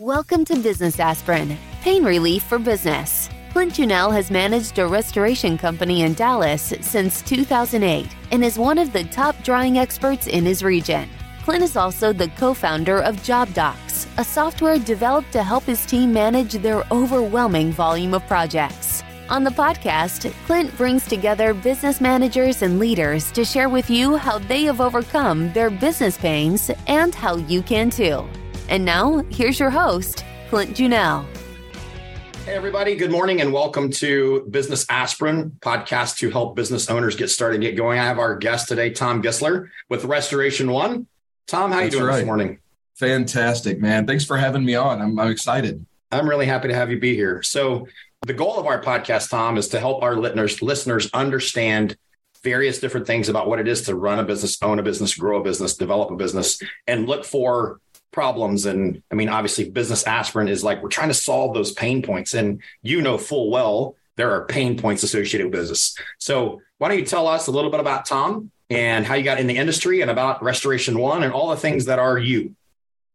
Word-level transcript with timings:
Welcome 0.00 0.44
to 0.46 0.56
Business 0.56 0.98
Aspirin, 0.98 1.56
pain 1.80 2.02
relief 2.04 2.42
for 2.42 2.58
business. 2.58 3.30
Clint 3.52 3.74
Junell 3.74 4.12
has 4.12 4.28
managed 4.28 4.76
a 4.80 4.88
restoration 4.88 5.56
company 5.56 6.02
in 6.02 6.14
Dallas 6.14 6.74
since 6.80 7.22
2008 7.22 8.08
and 8.32 8.44
is 8.44 8.58
one 8.58 8.78
of 8.78 8.92
the 8.92 9.04
top 9.04 9.40
drying 9.44 9.78
experts 9.78 10.26
in 10.26 10.44
his 10.44 10.64
region. 10.64 11.08
Clint 11.44 11.62
is 11.62 11.76
also 11.76 12.12
the 12.12 12.26
co 12.30 12.54
founder 12.54 13.02
of 13.02 13.14
JobDox, 13.18 14.08
a 14.18 14.24
software 14.24 14.80
developed 14.80 15.30
to 15.30 15.44
help 15.44 15.62
his 15.62 15.86
team 15.86 16.12
manage 16.12 16.54
their 16.54 16.82
overwhelming 16.90 17.70
volume 17.70 18.14
of 18.14 18.26
projects. 18.26 19.04
On 19.28 19.44
the 19.44 19.50
podcast, 19.50 20.32
Clint 20.46 20.76
brings 20.76 21.06
together 21.06 21.54
business 21.54 22.00
managers 22.00 22.62
and 22.62 22.80
leaders 22.80 23.30
to 23.30 23.44
share 23.44 23.68
with 23.68 23.88
you 23.88 24.16
how 24.16 24.40
they 24.40 24.64
have 24.64 24.80
overcome 24.80 25.52
their 25.52 25.70
business 25.70 26.18
pains 26.18 26.68
and 26.88 27.14
how 27.14 27.36
you 27.36 27.62
can 27.62 27.90
too. 27.90 28.28
And 28.68 28.84
now, 28.84 29.22
here's 29.30 29.60
your 29.60 29.70
host, 29.70 30.24
Clint 30.48 30.74
Junell. 30.74 31.26
Hey, 32.46 32.54
everybody. 32.54 32.94
Good 32.94 33.10
morning 33.10 33.42
and 33.42 33.52
welcome 33.52 33.90
to 33.92 34.46
Business 34.50 34.86
Aspirin 34.88 35.50
podcast 35.60 36.16
to 36.18 36.30
help 36.30 36.56
business 36.56 36.88
owners 36.88 37.14
get 37.14 37.28
started 37.28 37.56
and 37.56 37.62
get 37.62 37.76
going. 37.76 37.98
I 37.98 38.04
have 38.04 38.18
our 38.18 38.36
guest 38.36 38.68
today, 38.68 38.90
Tom 38.90 39.22
Gissler 39.22 39.68
with 39.90 40.04
Restoration 40.04 40.70
One. 40.70 41.06
Tom, 41.46 41.72
how 41.72 41.80
That's 41.80 41.92
you 41.92 42.00
doing 42.00 42.08
right. 42.10 42.16
this 42.18 42.26
morning? 42.26 42.58
Fantastic, 42.94 43.80
man. 43.80 44.06
Thanks 44.06 44.24
for 44.24 44.38
having 44.38 44.64
me 44.64 44.74
on. 44.74 45.02
I'm, 45.02 45.18
I'm 45.18 45.30
excited. 45.30 45.84
I'm 46.10 46.28
really 46.28 46.46
happy 46.46 46.68
to 46.68 46.74
have 46.74 46.90
you 46.90 46.98
be 46.98 47.14
here. 47.14 47.42
So, 47.42 47.86
the 48.22 48.32
goal 48.32 48.58
of 48.58 48.64
our 48.64 48.82
podcast, 48.82 49.28
Tom, 49.28 49.58
is 49.58 49.68
to 49.68 49.80
help 49.80 50.02
our 50.02 50.16
listeners 50.16 50.62
listeners 50.62 51.10
understand 51.12 51.98
various 52.42 52.78
different 52.78 53.06
things 53.06 53.28
about 53.28 53.48
what 53.48 53.58
it 53.58 53.68
is 53.68 53.82
to 53.82 53.94
run 53.94 54.18
a 54.18 54.24
business, 54.24 54.62
own 54.62 54.78
a 54.78 54.82
business, 54.82 55.14
grow 55.14 55.40
a 55.40 55.44
business, 55.44 55.76
develop 55.76 56.10
a 56.10 56.16
business, 56.16 56.60
and 56.86 57.06
look 57.06 57.24
for 57.24 57.80
problems. 58.14 58.64
And 58.64 59.02
I 59.10 59.14
mean, 59.14 59.28
obviously, 59.28 59.68
business 59.68 60.06
aspirin 60.06 60.48
is 60.48 60.64
like 60.64 60.82
we're 60.82 60.88
trying 60.88 61.08
to 61.08 61.14
solve 61.14 61.52
those 61.52 61.72
pain 61.72 62.00
points. 62.00 62.32
And 62.32 62.62
you 62.80 63.02
know 63.02 63.18
full 63.18 63.50
well 63.50 63.96
there 64.16 64.30
are 64.30 64.46
pain 64.46 64.78
points 64.78 65.02
associated 65.02 65.46
with 65.46 65.52
business. 65.52 65.96
So 66.18 66.62
why 66.78 66.88
don't 66.88 66.98
you 66.98 67.04
tell 67.04 67.26
us 67.26 67.48
a 67.48 67.50
little 67.50 67.70
bit 67.70 67.80
about 67.80 68.06
Tom 68.06 68.50
and 68.70 69.04
how 69.04 69.14
you 69.14 69.24
got 69.24 69.40
in 69.40 69.48
the 69.48 69.56
industry 69.56 70.00
and 70.00 70.10
about 70.10 70.42
Restoration 70.42 70.98
One 70.98 71.24
and 71.24 71.32
all 71.32 71.50
the 71.50 71.56
things 71.56 71.86
that 71.86 71.98
are 71.98 72.16
you? 72.16 72.54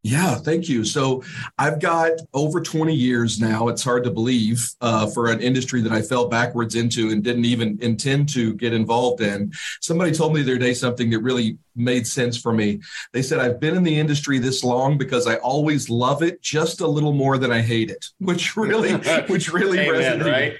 Yeah, 0.02 0.36
thank 0.36 0.66
you. 0.66 0.84
So 0.84 1.22
I've 1.58 1.78
got 1.78 2.12
over 2.32 2.62
20 2.62 2.94
years 2.94 3.38
now. 3.38 3.68
It's 3.68 3.84
hard 3.84 4.02
to 4.04 4.10
believe 4.10 4.66
uh, 4.80 5.06
for 5.06 5.30
an 5.30 5.40
industry 5.40 5.82
that 5.82 5.92
I 5.92 6.00
fell 6.00 6.26
backwards 6.26 6.74
into 6.74 7.10
and 7.10 7.22
didn't 7.22 7.44
even 7.44 7.78
intend 7.82 8.30
to 8.30 8.54
get 8.54 8.72
involved 8.72 9.20
in. 9.20 9.52
Somebody 9.82 10.12
told 10.12 10.32
me 10.34 10.40
the 10.40 10.52
other 10.52 10.58
day 10.58 10.72
something 10.72 11.10
that 11.10 11.18
really 11.18 11.58
made 11.76 12.06
sense 12.06 12.38
for 12.38 12.52
me. 12.52 12.80
They 13.12 13.20
said, 13.20 13.40
I've 13.40 13.60
been 13.60 13.76
in 13.76 13.82
the 13.82 13.98
industry 13.98 14.38
this 14.38 14.64
long 14.64 14.96
because 14.96 15.26
I 15.26 15.36
always 15.36 15.90
love 15.90 16.22
it 16.22 16.40
just 16.40 16.80
a 16.80 16.86
little 16.86 17.12
more 17.12 17.36
than 17.36 17.52
I 17.52 17.60
hate 17.60 17.90
it, 17.90 18.06
which 18.20 18.56
really, 18.56 18.94
which 19.26 19.52
really 19.52 19.78
Amen, 19.80 20.20
resonated. 20.20 20.32
Right? 20.32 20.54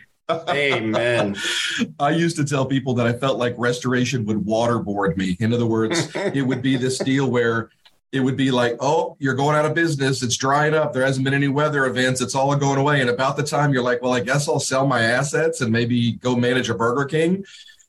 Amen. 0.49 1.37
I 1.99 2.11
used 2.11 2.37
to 2.37 2.45
tell 2.45 2.67
people 2.67 2.95
that 2.95 3.07
I 3.07 3.13
felt 3.15 3.39
like 3.39 3.55
restoration 3.57 4.25
would 4.27 4.39
waterboard 4.39 5.17
me. 5.17 5.37
In 5.41 5.53
other 5.53 5.67
words, 5.67 6.15
it 6.15 6.43
would 6.43 6.63
be 6.63 6.77
this 6.77 6.99
deal 6.99 7.31
where 7.31 7.71
it 8.12 8.20
would 8.20 8.36
be 8.36 8.50
like, 8.50 8.77
oh, 8.80 9.16
you're 9.20 9.34
going 9.34 9.56
out 9.56 9.64
of 9.64 9.75
business. 9.75 10.22
It's 10.22 10.36
drying 10.36 10.75
up. 10.75 10.92
There 10.92 11.05
hasn't 11.05 11.25
been 11.25 11.34
any 11.34 11.48
weather 11.48 11.86
events. 11.86 12.20
It's 12.20 12.34
all 12.34 12.55
going 12.56 12.78
away. 12.78 13.00
And 13.00 13.11
about 13.11 13.36
the 13.36 13.42
time 13.42 13.72
you're 13.72 13.84
like, 13.84 14.03
well, 14.03 14.12
I 14.12 14.20
guess 14.20 14.48
I'll 14.48 14.58
sell 14.58 14.86
my 14.86 15.03
assets 15.03 15.61
and 15.61 15.70
maybe 15.70 16.12
go 16.12 16.34
manage 16.34 16.70
a 16.70 16.75
Burger 16.75 17.05
King, 17.05 17.44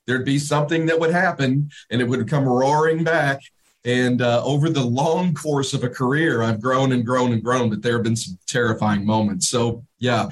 there'd 0.05 0.25
be 0.25 0.37
something 0.37 0.85
that 0.85 0.99
would 0.99 1.11
happen 1.11 1.71
and 1.89 2.01
it 2.01 2.07
would 2.07 2.27
come 2.29 2.45
roaring 2.45 3.03
back. 3.03 3.41
And 3.83 4.21
uh, 4.21 4.43
over 4.45 4.69
the 4.69 4.83
long 4.83 5.33
course 5.33 5.73
of 5.73 5.83
a 5.83 5.89
career, 5.89 6.43
I've 6.43 6.61
grown 6.61 6.91
and 6.91 7.03
grown 7.03 7.33
and 7.33 7.43
grown, 7.43 7.71
but 7.71 7.81
there 7.81 7.93
have 7.93 8.03
been 8.03 8.15
some 8.15 8.37
terrifying 8.45 9.03
moments. 9.03 9.49
So, 9.49 9.83
yeah, 9.97 10.29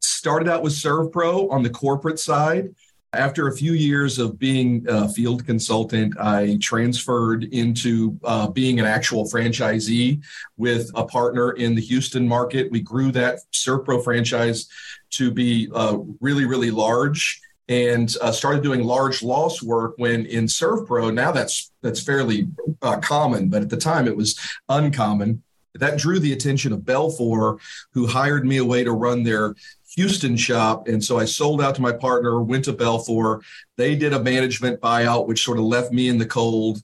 started 0.00 0.48
out 0.48 0.64
with 0.64 0.72
ServPro 0.72 1.50
on 1.52 1.62
the 1.62 1.70
corporate 1.70 2.18
side. 2.18 2.74
After 3.12 3.48
a 3.48 3.56
few 3.56 3.72
years 3.72 4.20
of 4.20 4.38
being 4.38 4.86
a 4.88 5.08
field 5.08 5.44
consultant, 5.44 6.16
I 6.20 6.58
transferred 6.60 7.42
into 7.44 8.16
uh, 8.22 8.48
being 8.48 8.78
an 8.78 8.86
actual 8.86 9.24
franchisee 9.24 10.22
with 10.56 10.88
a 10.94 11.04
partner 11.04 11.52
in 11.52 11.74
the 11.74 11.80
Houston 11.80 12.26
market. 12.26 12.70
We 12.70 12.80
grew 12.80 13.10
that 13.12 13.40
ServPro 13.52 14.04
franchise 14.04 14.68
to 15.10 15.32
be 15.32 15.68
uh, 15.74 15.98
really, 16.20 16.44
really 16.44 16.70
large 16.70 17.40
and 17.68 18.14
uh, 18.20 18.30
started 18.30 18.62
doing 18.62 18.84
large 18.84 19.24
loss 19.24 19.60
work 19.60 19.94
when 19.96 20.26
in 20.26 20.44
ServPro. 20.44 21.12
Now 21.12 21.32
that's 21.32 21.72
that's 21.82 22.00
fairly 22.00 22.48
uh, 22.80 22.98
common, 22.98 23.48
but 23.48 23.62
at 23.62 23.70
the 23.70 23.76
time 23.76 24.06
it 24.06 24.16
was 24.16 24.38
uncommon. 24.68 25.42
That 25.74 25.98
drew 25.98 26.18
the 26.18 26.32
attention 26.32 26.72
of 26.72 26.80
Belfor, 26.80 27.58
who 27.92 28.06
hired 28.06 28.44
me 28.44 28.56
away 28.56 28.82
to 28.84 28.92
run 28.92 29.22
their 29.22 29.54
Houston 29.96 30.36
shop. 30.36 30.88
And 30.88 31.02
so 31.02 31.18
I 31.18 31.24
sold 31.24 31.60
out 31.60 31.74
to 31.74 31.82
my 31.82 31.92
partner, 31.92 32.40
went 32.42 32.64
to 32.66 32.72
Belfor. 32.72 33.42
They 33.76 33.96
did 33.96 34.12
a 34.12 34.22
management 34.22 34.80
buyout, 34.80 35.26
which 35.26 35.42
sort 35.42 35.58
of 35.58 35.64
left 35.64 35.92
me 35.92 36.08
in 36.08 36.18
the 36.18 36.26
cold. 36.26 36.82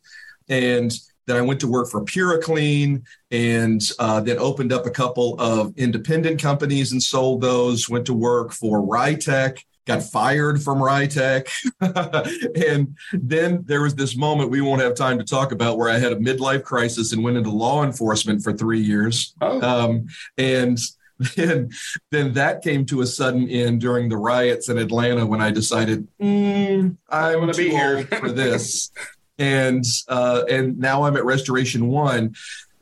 And 0.49 0.93
then 1.27 1.37
I 1.37 1.41
went 1.41 1.61
to 1.61 1.69
work 1.69 1.91
for 1.91 2.03
PuroClean 2.03 3.03
and 3.31 3.83
uh, 3.99 4.21
then 4.21 4.39
opened 4.39 4.73
up 4.73 4.87
a 4.87 4.91
couple 4.91 5.35
of 5.41 5.77
independent 5.77 6.41
companies 6.41 6.93
and 6.93 7.03
sold 7.03 7.41
those. 7.41 7.89
Went 7.89 8.07
to 8.07 8.15
work 8.15 8.53
for 8.53 8.81
Rytech, 8.81 9.59
got 9.87 10.03
fired 10.03 10.63
from 10.63 10.79
Rytech. 10.79 11.49
and 12.71 12.97
then 13.13 13.63
there 13.67 13.83
was 13.83 13.95
this 13.95 14.17
moment 14.17 14.51
we 14.51 14.61
won't 14.61 14.83
have 14.83 14.95
time 14.95 15.19
to 15.19 15.25
talk 15.25 15.53
about 15.53 15.79
where 15.79 15.91
I 15.91 15.99
had 15.99 16.13
a 16.13 16.17
midlife 16.17 16.63
crisis 16.63 17.13
and 17.13 17.25
went 17.25 17.37
into 17.37 17.51
law 17.51 17.85
enforcement 17.85 18.43
for 18.43 18.53
three 18.53 18.81
years. 18.81 19.35
Oh. 19.41 19.61
Um, 19.61 20.07
and 20.39 20.79
then 21.37 21.71
then 22.11 22.35
that 22.35 22.63
came 22.63 22.85
to 22.87 23.01
a 23.01 23.07
sudden 23.07 23.49
end 23.49 23.81
during 23.81 24.09
the 24.09 24.17
riots 24.17 24.69
in 24.69 24.79
Atlanta 24.79 25.25
when 25.25 25.41
I 25.41 25.51
decided 25.51 26.07
mm, 26.21 26.97
I'm 27.09 27.35
going 27.35 27.53
to 27.53 27.57
be 27.57 27.71
here 27.71 28.05
for 28.05 28.31
this, 28.31 28.91
and 29.39 29.85
uh, 30.09 30.45
and 30.51 30.79
now 30.79 31.05
I'm 31.05 31.17
at 31.17 31.25
Restoration 31.25 31.89
One. 31.89 32.35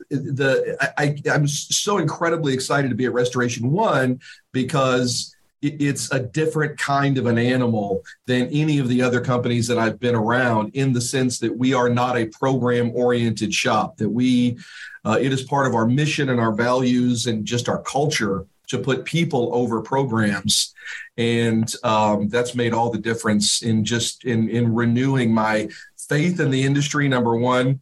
The 0.09 0.77
I, 0.97 1.15
I'm 1.31 1.47
so 1.47 1.97
incredibly 1.97 2.53
excited 2.53 2.89
to 2.89 2.95
be 2.95 3.05
at 3.05 3.13
Restoration 3.13 3.71
One 3.71 4.19
because 4.51 5.34
it's 5.65 6.11
a 6.11 6.19
different 6.19 6.77
kind 6.77 7.17
of 7.17 7.25
an 7.25 7.37
animal 7.37 8.03
than 8.25 8.47
any 8.47 8.79
of 8.79 8.87
the 8.87 9.01
other 9.01 9.21
companies 9.21 9.67
that 9.67 9.77
I've 9.77 9.99
been 9.99 10.15
around 10.15 10.75
in 10.75 10.93
the 10.93 11.01
sense 11.01 11.39
that 11.39 11.55
we 11.55 11.73
are 11.73 11.89
not 11.89 12.17
a 12.17 12.27
program 12.27 12.91
oriented 12.93 13.53
shop, 13.53 13.97
that 13.97 14.09
we 14.09 14.57
uh, 15.03 15.17
it 15.21 15.31
is 15.31 15.43
part 15.43 15.67
of 15.67 15.75
our 15.75 15.85
mission 15.85 16.29
and 16.29 16.39
our 16.39 16.53
values 16.53 17.27
and 17.27 17.45
just 17.45 17.69
our 17.69 17.81
culture 17.83 18.45
to 18.67 18.79
put 18.79 19.05
people 19.05 19.51
over 19.53 19.81
programs. 19.81 20.73
And 21.17 21.71
um, 21.83 22.29
that's 22.29 22.55
made 22.55 22.73
all 22.73 22.89
the 22.89 22.97
difference 22.97 23.61
in 23.61 23.85
just 23.85 24.25
in 24.25 24.49
in 24.49 24.73
renewing 24.73 25.33
my 25.33 25.69
faith 25.97 26.39
in 26.39 26.51
the 26.51 26.63
industry 26.63 27.07
number 27.07 27.35
one 27.35 27.79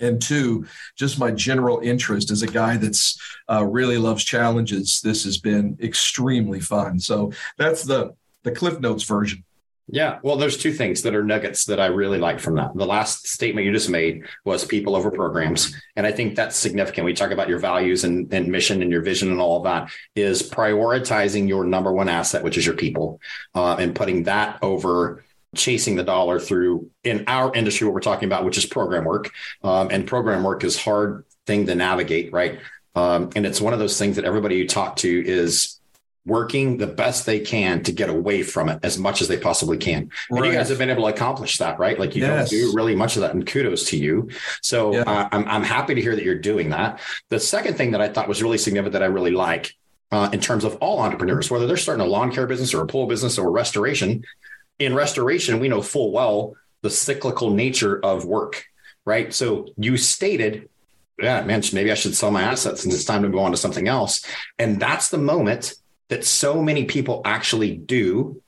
and 0.00 0.20
two 0.20 0.66
just 0.96 1.18
my 1.18 1.30
general 1.30 1.80
interest 1.80 2.30
as 2.30 2.42
a 2.42 2.46
guy 2.46 2.76
that's 2.76 3.18
uh, 3.50 3.64
really 3.64 3.98
loves 3.98 4.24
challenges 4.24 5.00
this 5.02 5.24
has 5.24 5.38
been 5.38 5.76
extremely 5.82 6.60
fun 6.60 6.98
so 6.98 7.32
that's 7.58 7.82
the 7.82 8.14
the 8.42 8.50
cliff 8.50 8.80
notes 8.80 9.04
version 9.04 9.44
yeah, 9.88 10.18
well, 10.22 10.36
there's 10.36 10.56
two 10.56 10.72
things 10.72 11.02
that 11.02 11.14
are 11.14 11.22
nuggets 11.22 11.66
that 11.66 11.78
I 11.78 11.86
really 11.86 12.18
like 12.18 12.40
from 12.40 12.54
that. 12.54 12.74
The 12.74 12.86
last 12.86 13.26
statement 13.26 13.66
you 13.66 13.72
just 13.72 13.90
made 13.90 14.24
was 14.44 14.64
people 14.64 14.96
over 14.96 15.10
programs. 15.10 15.76
And 15.94 16.06
I 16.06 16.12
think 16.12 16.36
that's 16.36 16.56
significant. 16.56 17.04
We 17.04 17.12
talk 17.12 17.32
about 17.32 17.50
your 17.50 17.58
values 17.58 18.04
and, 18.04 18.32
and 18.32 18.48
mission 18.48 18.80
and 18.80 18.90
your 18.90 19.02
vision 19.02 19.30
and 19.30 19.40
all 19.40 19.58
of 19.58 19.64
that 19.64 19.90
is 20.14 20.42
prioritizing 20.48 21.48
your 21.48 21.64
number 21.64 21.92
one 21.92 22.08
asset, 22.08 22.42
which 22.42 22.56
is 22.56 22.64
your 22.64 22.76
people, 22.76 23.20
uh, 23.54 23.76
and 23.78 23.94
putting 23.94 24.22
that 24.22 24.58
over 24.62 25.22
chasing 25.54 25.96
the 25.96 26.04
dollar 26.04 26.38
through 26.40 26.90
in 27.02 27.24
our 27.26 27.54
industry, 27.54 27.86
what 27.86 27.94
we're 27.94 28.00
talking 28.00 28.26
about, 28.26 28.44
which 28.44 28.58
is 28.58 28.66
program 28.66 29.04
work. 29.04 29.30
Um, 29.62 29.88
and 29.90 30.06
program 30.06 30.42
work 30.42 30.64
is 30.64 30.80
hard 30.80 31.24
thing 31.46 31.66
to 31.66 31.74
navigate, 31.74 32.32
right? 32.32 32.60
Um, 32.94 33.30
and 33.34 33.44
it's 33.44 33.60
one 33.60 33.72
of 33.72 33.78
those 33.78 33.98
things 33.98 34.16
that 34.16 34.24
everybody 34.24 34.56
you 34.56 34.68
talk 34.68 34.96
to 34.96 35.26
is 35.26 35.80
working 36.26 36.78
the 36.78 36.86
best 36.86 37.26
they 37.26 37.40
can 37.40 37.82
to 37.82 37.92
get 37.92 38.08
away 38.08 38.42
from 38.42 38.68
it 38.68 38.78
as 38.82 38.98
much 38.98 39.20
as 39.20 39.28
they 39.28 39.36
possibly 39.36 39.76
can. 39.76 40.10
Right. 40.30 40.38
And 40.38 40.46
you 40.46 40.58
guys 40.58 40.68
have 40.70 40.78
been 40.78 40.90
able 40.90 41.02
to 41.02 41.14
accomplish 41.14 41.58
that, 41.58 41.78
right? 41.78 41.98
Like 41.98 42.16
you 42.16 42.22
yes. 42.22 42.50
don't 42.50 42.58
do 42.58 42.72
really 42.74 42.94
much 42.94 43.16
of 43.16 43.22
that, 43.22 43.34
and 43.34 43.46
kudos 43.46 43.84
to 43.90 43.96
you. 43.98 44.30
So 44.62 44.94
yeah. 44.94 45.02
uh, 45.02 45.28
I'm 45.32 45.46
I'm 45.46 45.62
happy 45.62 45.94
to 45.94 46.00
hear 46.00 46.16
that 46.16 46.24
you're 46.24 46.38
doing 46.38 46.70
that. 46.70 47.00
The 47.28 47.40
second 47.40 47.76
thing 47.76 47.90
that 47.90 48.00
I 48.00 48.08
thought 48.08 48.28
was 48.28 48.42
really 48.42 48.58
significant 48.58 48.94
that 48.94 49.02
I 49.02 49.06
really 49.06 49.32
like 49.32 49.74
uh, 50.12 50.30
in 50.32 50.40
terms 50.40 50.64
of 50.64 50.76
all 50.76 51.00
entrepreneurs, 51.00 51.50
whether 51.50 51.66
they're 51.66 51.76
starting 51.76 52.04
a 52.04 52.08
lawn 52.08 52.32
care 52.32 52.46
business 52.46 52.72
or 52.72 52.82
a 52.82 52.86
pool 52.86 53.06
business 53.06 53.38
or 53.38 53.48
a 53.48 53.50
restoration. 53.50 54.24
In 54.78 54.94
restoration, 54.94 55.60
we 55.60 55.68
know 55.68 55.82
full 55.82 56.12
well 56.12 56.54
the 56.82 56.90
cyclical 56.90 57.50
nature 57.50 57.98
of 58.04 58.24
work, 58.24 58.64
right? 59.04 59.32
So 59.32 59.68
you 59.76 59.96
stated 59.96 60.68
yeah, 61.18 61.42
man, 61.42 61.62
maybe 61.72 61.92
I 61.92 61.94
should 61.94 62.14
sell 62.14 62.30
my 62.30 62.42
assets 62.42 62.84
and 62.84 62.92
it's 62.92 63.04
time 63.04 63.22
to 63.22 63.28
go 63.28 63.38
on 63.38 63.52
to 63.52 63.56
something 63.56 63.88
else. 63.88 64.24
And 64.58 64.80
that's 64.80 65.10
the 65.10 65.18
moment 65.18 65.74
that 66.08 66.24
so 66.24 66.60
many 66.60 66.84
people 66.84 67.22
actually 67.24 67.76
do 67.76 68.42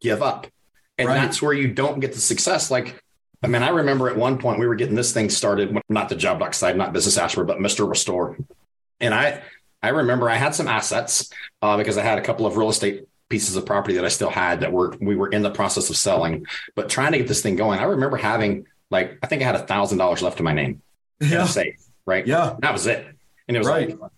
give 0.00 0.22
up. 0.22 0.46
And 0.96 1.08
right. 1.08 1.14
that's 1.14 1.40
where 1.40 1.52
you 1.52 1.72
don't 1.72 2.00
get 2.00 2.12
the 2.12 2.20
success. 2.20 2.70
Like, 2.70 3.02
I 3.42 3.46
mean, 3.46 3.62
I 3.62 3.68
remember 3.68 4.10
at 4.10 4.16
one 4.16 4.38
point 4.38 4.58
we 4.58 4.66
were 4.66 4.74
getting 4.74 4.96
this 4.96 5.12
thing 5.12 5.30
started, 5.30 5.78
not 5.88 6.08
the 6.08 6.16
JobDox 6.16 6.54
side, 6.54 6.76
not 6.76 6.92
Business 6.92 7.16
Aspirin, 7.16 7.46
but 7.46 7.58
Mr. 7.58 7.88
Restore. 7.88 8.36
And 9.00 9.14
I, 9.14 9.42
I 9.80 9.90
remember 9.90 10.28
I 10.28 10.34
had 10.34 10.56
some 10.56 10.66
assets 10.66 11.30
uh, 11.62 11.76
because 11.76 11.96
I 11.98 12.02
had 12.02 12.18
a 12.18 12.22
couple 12.22 12.46
of 12.46 12.56
real 12.56 12.68
estate 12.68 13.06
pieces 13.28 13.56
of 13.56 13.66
property 13.66 13.94
that 13.94 14.04
I 14.04 14.08
still 14.08 14.30
had 14.30 14.60
that 14.60 14.72
were 14.72 14.96
we 15.00 15.16
were 15.16 15.28
in 15.28 15.42
the 15.42 15.50
process 15.50 15.90
of 15.90 15.96
selling, 15.96 16.46
but 16.74 16.88
trying 16.88 17.12
to 17.12 17.18
get 17.18 17.28
this 17.28 17.42
thing 17.42 17.56
going. 17.56 17.78
I 17.78 17.84
remember 17.84 18.16
having 18.16 18.66
like 18.90 19.18
I 19.22 19.26
think 19.26 19.42
I 19.42 19.44
had 19.44 19.54
a 19.54 19.66
thousand 19.66 19.98
dollars 19.98 20.22
left 20.22 20.38
in 20.38 20.44
my 20.44 20.52
name. 20.52 20.82
Yeah. 21.20 21.46
Safe, 21.46 21.76
right? 22.06 22.26
Yeah. 22.26 22.56
That 22.60 22.72
was 22.72 22.86
it. 22.86 23.06
And 23.48 23.56
it 23.56 23.60
was 23.60 23.68
right. 23.68 23.98
like, 23.98 24.10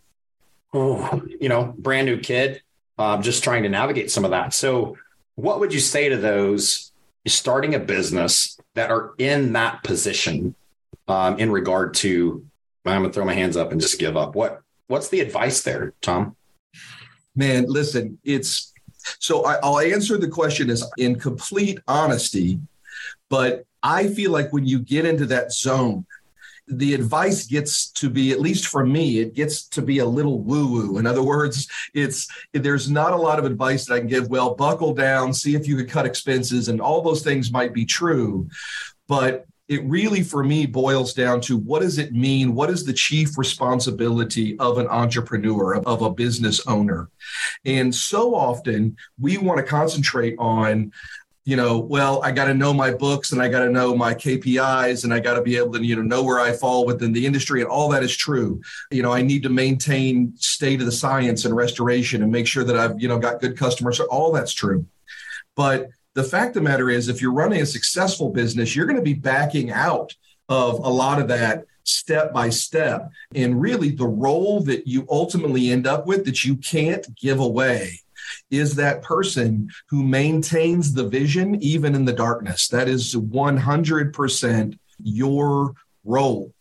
oh, 0.75 1.23
you 1.41 1.49
know, 1.49 1.75
brand 1.79 2.07
new 2.07 2.19
kid, 2.19 2.63
uh, 2.99 3.21
just 3.23 3.45
trying 3.45 3.63
to 3.63 3.69
navigate 3.69 4.11
some 4.11 4.25
of 4.25 4.33
that. 4.33 4.53
So, 4.53 4.97
what 5.37 5.61
would 5.61 5.73
you 5.73 5.81
say 5.81 6.09
to 6.09 6.17
those 6.17 6.93
starting 7.27 7.75
a 7.75 7.79
business 7.79 8.59
that 8.75 8.91
are 8.91 9.15
in 9.19 9.53
that 9.53 9.83
position 9.83 10.55
um, 11.09 11.39
in 11.39 11.51
regard 11.51 11.95
to? 11.95 12.45
I'm 12.85 13.03
gonna 13.03 13.13
throw 13.13 13.25
my 13.25 13.35
hands 13.35 13.57
up 13.57 13.73
and 13.73 13.81
just 13.81 13.99
give 13.99 14.17
up. 14.17 14.35
What 14.35 14.63
What's 14.89 15.09
the 15.09 15.21
advice 15.21 15.63
there, 15.63 15.95
Tom? 16.01 16.35
Man, 17.37 17.67
listen, 17.69 18.19
it's 18.25 18.70
so 19.19 19.45
I, 19.45 19.57
I'll 19.63 19.81
answer 19.81 20.17
the 20.17 20.29
question 20.29 20.71
as 20.71 20.89
in 20.99 21.19
complete 21.19 21.81
honesty, 21.89 22.61
but 23.29 23.65
I 23.83 24.09
feel 24.09 24.31
like 24.31 24.53
when 24.53 24.67
you 24.67 24.81
get 24.81 25.05
into 25.05 25.27
that 25.27 25.53
zone 25.53 26.07
the 26.71 26.95
advice 26.95 27.47
gets 27.47 27.91
to 27.91 28.09
be 28.09 28.31
at 28.31 28.41
least 28.41 28.69
for 28.69 28.87
me 28.87 29.19
it 29.19 29.35
gets 29.35 29.65
to 29.65 29.83
be 29.83 29.99
a 29.99 30.07
little 30.07 30.41
woo 30.41 30.69
woo 30.69 30.99
in 30.99 31.07
other 31.07 31.23
words 31.23 31.69
it's 31.95 32.29
there's 32.53 32.89
not 32.89 33.13
a 33.13 33.17
lot 33.17 33.39
of 33.39 33.45
advice 33.45 33.87
that 33.87 33.95
i 33.95 33.99
can 33.99 34.07
give 34.07 34.29
well 34.29 34.55
buckle 34.55 34.95
down 34.95 35.35
see 35.35 35.57
if 35.57 35.67
you 35.67 35.77
could 35.77 35.91
cut 35.91 36.07
expenses 36.07 36.69
and 36.69 36.81
all 36.81 37.03
those 37.03 37.23
things 37.23 37.51
might 37.51 37.75
be 37.75 37.85
true 37.85 38.49
but 39.09 39.47
it 39.71 39.83
really 39.85 40.23
for 40.23 40.43
me 40.43 40.67
boils 40.67 41.15
down 41.15 41.41
to 41.41 41.57
what 41.57 41.81
does 41.81 41.97
it 41.97 42.13
mean 42.13 42.55
what 42.55 42.69
is 42.69 42.85
the 42.85 42.93
chief 42.93 43.39
responsibility 43.39 44.59
of 44.59 44.77
an 44.79 44.89
entrepreneur 44.89 45.77
of 45.77 46.03
a 46.03 46.11
business 46.11 46.67
owner 46.67 47.09
and 47.65 47.95
so 47.95 48.35
often 48.35 48.97
we 49.19 49.39
want 49.39 49.59
to 49.59 49.65
concentrate 49.65 50.35
on 50.39 50.93
you 51.47 51.57
know, 51.57 51.79
well, 51.79 52.23
I 52.23 52.33
got 52.33 52.45
to 52.45 52.55
know 52.55 52.73
my 52.73 52.93
books 52.93 53.33
and 53.33 53.41
I 53.41 53.49
got 53.49 53.65
to 53.65 53.71
know 53.71 53.97
my 53.97 54.15
KPIs 54.15 55.05
and 55.05 55.13
I 55.13 55.21
got 55.21 55.35
to 55.35 55.43
be 55.43 55.57
able 55.57 55.73
to, 55.73 55.85
you 55.85 55.97
know, 55.97 56.03
know 56.03 56.23
where 56.23 56.39
I 56.39 56.53
fall 56.53 56.85
within 56.85 57.13
the 57.13 57.25
industry. 57.25 57.63
And 57.63 57.69
all 57.69 57.89
that 57.89 58.05
is 58.05 58.17
true. 58.17 58.61
You 58.91 59.03
know, 59.03 59.13
I 59.13 59.23
need 59.23 59.43
to 59.45 59.49
maintain 59.49 60.35
state 60.37 60.81
of 60.81 60.87
the 60.87 60.93
science 60.93 61.47
and 61.47 61.57
restoration 61.57 62.23
and 62.23 62.31
make 62.31 62.47
sure 62.47 62.63
that 62.63 62.77
I've, 62.77 63.01
you 63.01 63.09
know, 63.09 63.19
got 63.19 63.41
good 63.41 63.57
customers. 63.57 63.99
All 64.01 64.33
that's 64.33 64.53
true. 64.53 64.87
But 65.57 65.89
the 66.15 66.25
fact 66.25 66.57
of 66.57 66.63
the 66.63 66.69
matter 66.69 66.91
is, 66.91 67.09
if 67.09 67.23
you're 67.23 67.33
running 67.33 67.63
a 67.63 67.67
successful 67.67 68.31
business, 68.31 68.75
you're 68.75 68.87
going 68.87 68.97
to 68.97 69.03
be 69.03 69.15
backing 69.15 69.71
out 69.71 70.15
of 70.49 70.81
a 70.81 70.89
lot 70.89 71.21
of 71.21 71.29
that 71.29 71.65
step 71.85 72.33
by 72.33 72.51
step. 72.51 73.11
And 73.35 73.61
really, 73.61 73.91
the 73.91 74.07
role 74.07 74.61
that 74.65 74.87
you 74.87 75.07
ultimately 75.09 75.71
end 75.71 75.87
up 75.87 76.07
with 76.07 76.25
that 76.25 76.45
you 76.45 76.57
can't 76.57 77.07
give 77.17 77.41
away 77.41 78.01
is 78.51 78.77
that 78.77 79.03
person 79.03 79.69
who 79.89 80.03
maintains 80.03 80.93
the 80.93 81.09
vision 81.09 81.61
even 81.63 81.95
in 81.95 82.05
the 82.05 82.13
darkness. 82.13 82.69
That 82.69 82.89
is 82.89 83.15
100% 83.15 84.79
your 85.03 85.75
role. 86.05 86.53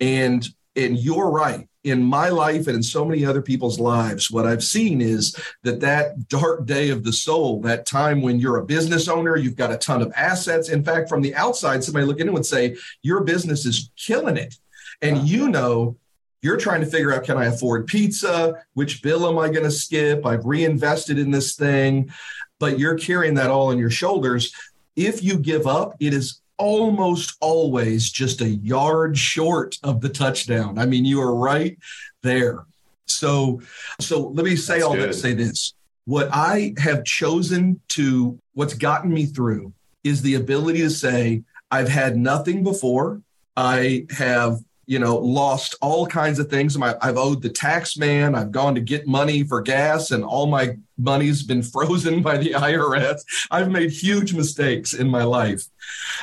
And 0.00 0.46
and 0.76 0.96
you're 0.96 1.30
right 1.30 1.68
in 1.90 2.02
my 2.02 2.28
life 2.28 2.66
and 2.66 2.76
in 2.76 2.82
so 2.82 3.04
many 3.04 3.24
other 3.24 3.42
people's 3.42 3.78
lives 3.78 4.30
what 4.30 4.46
i've 4.46 4.64
seen 4.64 5.00
is 5.00 5.36
that 5.62 5.80
that 5.80 6.28
dark 6.28 6.66
day 6.66 6.90
of 6.90 7.04
the 7.04 7.12
soul 7.12 7.60
that 7.60 7.86
time 7.86 8.22
when 8.22 8.38
you're 8.38 8.58
a 8.58 8.64
business 8.64 9.08
owner 9.08 9.36
you've 9.36 9.56
got 9.56 9.72
a 9.72 9.78
ton 9.78 10.02
of 10.02 10.12
assets 10.16 10.68
in 10.68 10.84
fact 10.84 11.08
from 11.08 11.22
the 11.22 11.34
outside 11.34 11.82
somebody 11.82 12.06
look 12.06 12.20
in 12.20 12.28
and 12.28 12.46
say 12.46 12.76
your 13.02 13.22
business 13.24 13.64
is 13.66 13.90
killing 13.96 14.36
it 14.36 14.56
and 15.02 15.16
uh-huh. 15.16 15.26
you 15.26 15.48
know 15.48 15.96
you're 16.42 16.56
trying 16.56 16.80
to 16.80 16.86
figure 16.86 17.12
out 17.12 17.24
can 17.24 17.36
I 17.36 17.46
afford 17.46 17.86
pizza? 17.86 18.64
Which 18.74 19.02
bill 19.02 19.28
am 19.28 19.38
I 19.38 19.48
going 19.48 19.64
to 19.64 19.70
skip? 19.70 20.24
I've 20.24 20.44
reinvested 20.44 21.18
in 21.18 21.30
this 21.30 21.56
thing, 21.56 22.12
but 22.58 22.78
you're 22.78 22.98
carrying 22.98 23.34
that 23.34 23.50
all 23.50 23.68
on 23.68 23.78
your 23.78 23.90
shoulders. 23.90 24.54
If 24.94 25.22
you 25.22 25.38
give 25.38 25.66
up, 25.66 25.94
it 26.00 26.14
is 26.14 26.40
almost 26.58 27.36
always 27.40 28.10
just 28.10 28.40
a 28.40 28.48
yard 28.48 29.16
short 29.16 29.76
of 29.82 30.00
the 30.00 30.08
touchdown. 30.08 30.78
I 30.78 30.86
mean, 30.86 31.04
you 31.04 31.20
are 31.20 31.34
right 31.34 31.78
there. 32.22 32.64
So, 33.06 33.60
so 34.00 34.28
let 34.28 34.44
me 34.44 34.56
say 34.56 34.74
That's 34.74 34.84
all 34.84 34.94
good. 34.94 35.10
that. 35.10 35.14
Say 35.14 35.34
this: 35.34 35.74
what 36.04 36.28
I 36.32 36.74
have 36.78 37.04
chosen 37.04 37.80
to, 37.88 38.38
what's 38.54 38.74
gotten 38.74 39.12
me 39.12 39.26
through, 39.26 39.72
is 40.04 40.22
the 40.22 40.34
ability 40.34 40.80
to 40.80 40.90
say, 40.90 41.42
I've 41.70 41.88
had 41.88 42.16
nothing 42.16 42.62
before. 42.64 43.22
I 43.56 44.06
have 44.10 44.58
you 44.88 44.98
know, 44.98 45.18
lost 45.18 45.76
all 45.82 46.06
kinds 46.06 46.38
of 46.38 46.48
things. 46.48 46.74
I've 46.80 47.18
owed 47.18 47.42
the 47.42 47.50
tax 47.50 47.98
man. 47.98 48.34
I've 48.34 48.50
gone 48.50 48.74
to 48.74 48.80
get 48.80 49.06
money 49.06 49.44
for 49.44 49.60
gas, 49.60 50.12
and 50.12 50.24
all 50.24 50.46
my 50.46 50.78
money's 50.96 51.42
been 51.42 51.62
frozen 51.74 52.22
by 52.22 52.38
the 52.38 52.52
IRS. 52.52 53.20
I've 53.50 53.70
made 53.70 53.90
huge 53.90 54.32
mistakes 54.32 54.94
in 54.94 55.06
my 55.06 55.24
life. 55.24 55.62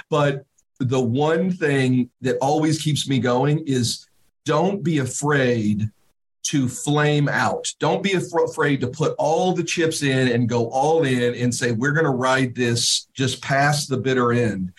But 0.09 0.45
the 0.79 0.99
one 0.99 1.51
thing 1.51 2.09
that 2.21 2.39
always 2.41 2.81
keeps 2.81 3.07
me 3.07 3.19
going 3.19 3.59
is 3.67 4.07
don't 4.45 4.83
be 4.83 4.97
afraid 4.97 5.91
to 6.47 6.67
flame 6.67 7.29
out. 7.29 7.71
Don't 7.79 8.01
be 8.01 8.13
afraid 8.13 8.81
to 8.81 8.87
put 8.87 9.13
all 9.19 9.53
the 9.53 9.63
chips 9.63 10.01
in 10.01 10.29
and 10.29 10.49
go 10.49 10.69
all 10.69 11.03
in 11.03 11.35
and 11.35 11.53
say, 11.53 11.71
we're 11.71 11.91
going 11.91 12.05
to 12.05 12.11
ride 12.11 12.55
this 12.55 13.07
just 13.13 13.43
past 13.43 13.89
the 13.89 13.97
bitter 13.97 14.31
end 14.31 14.73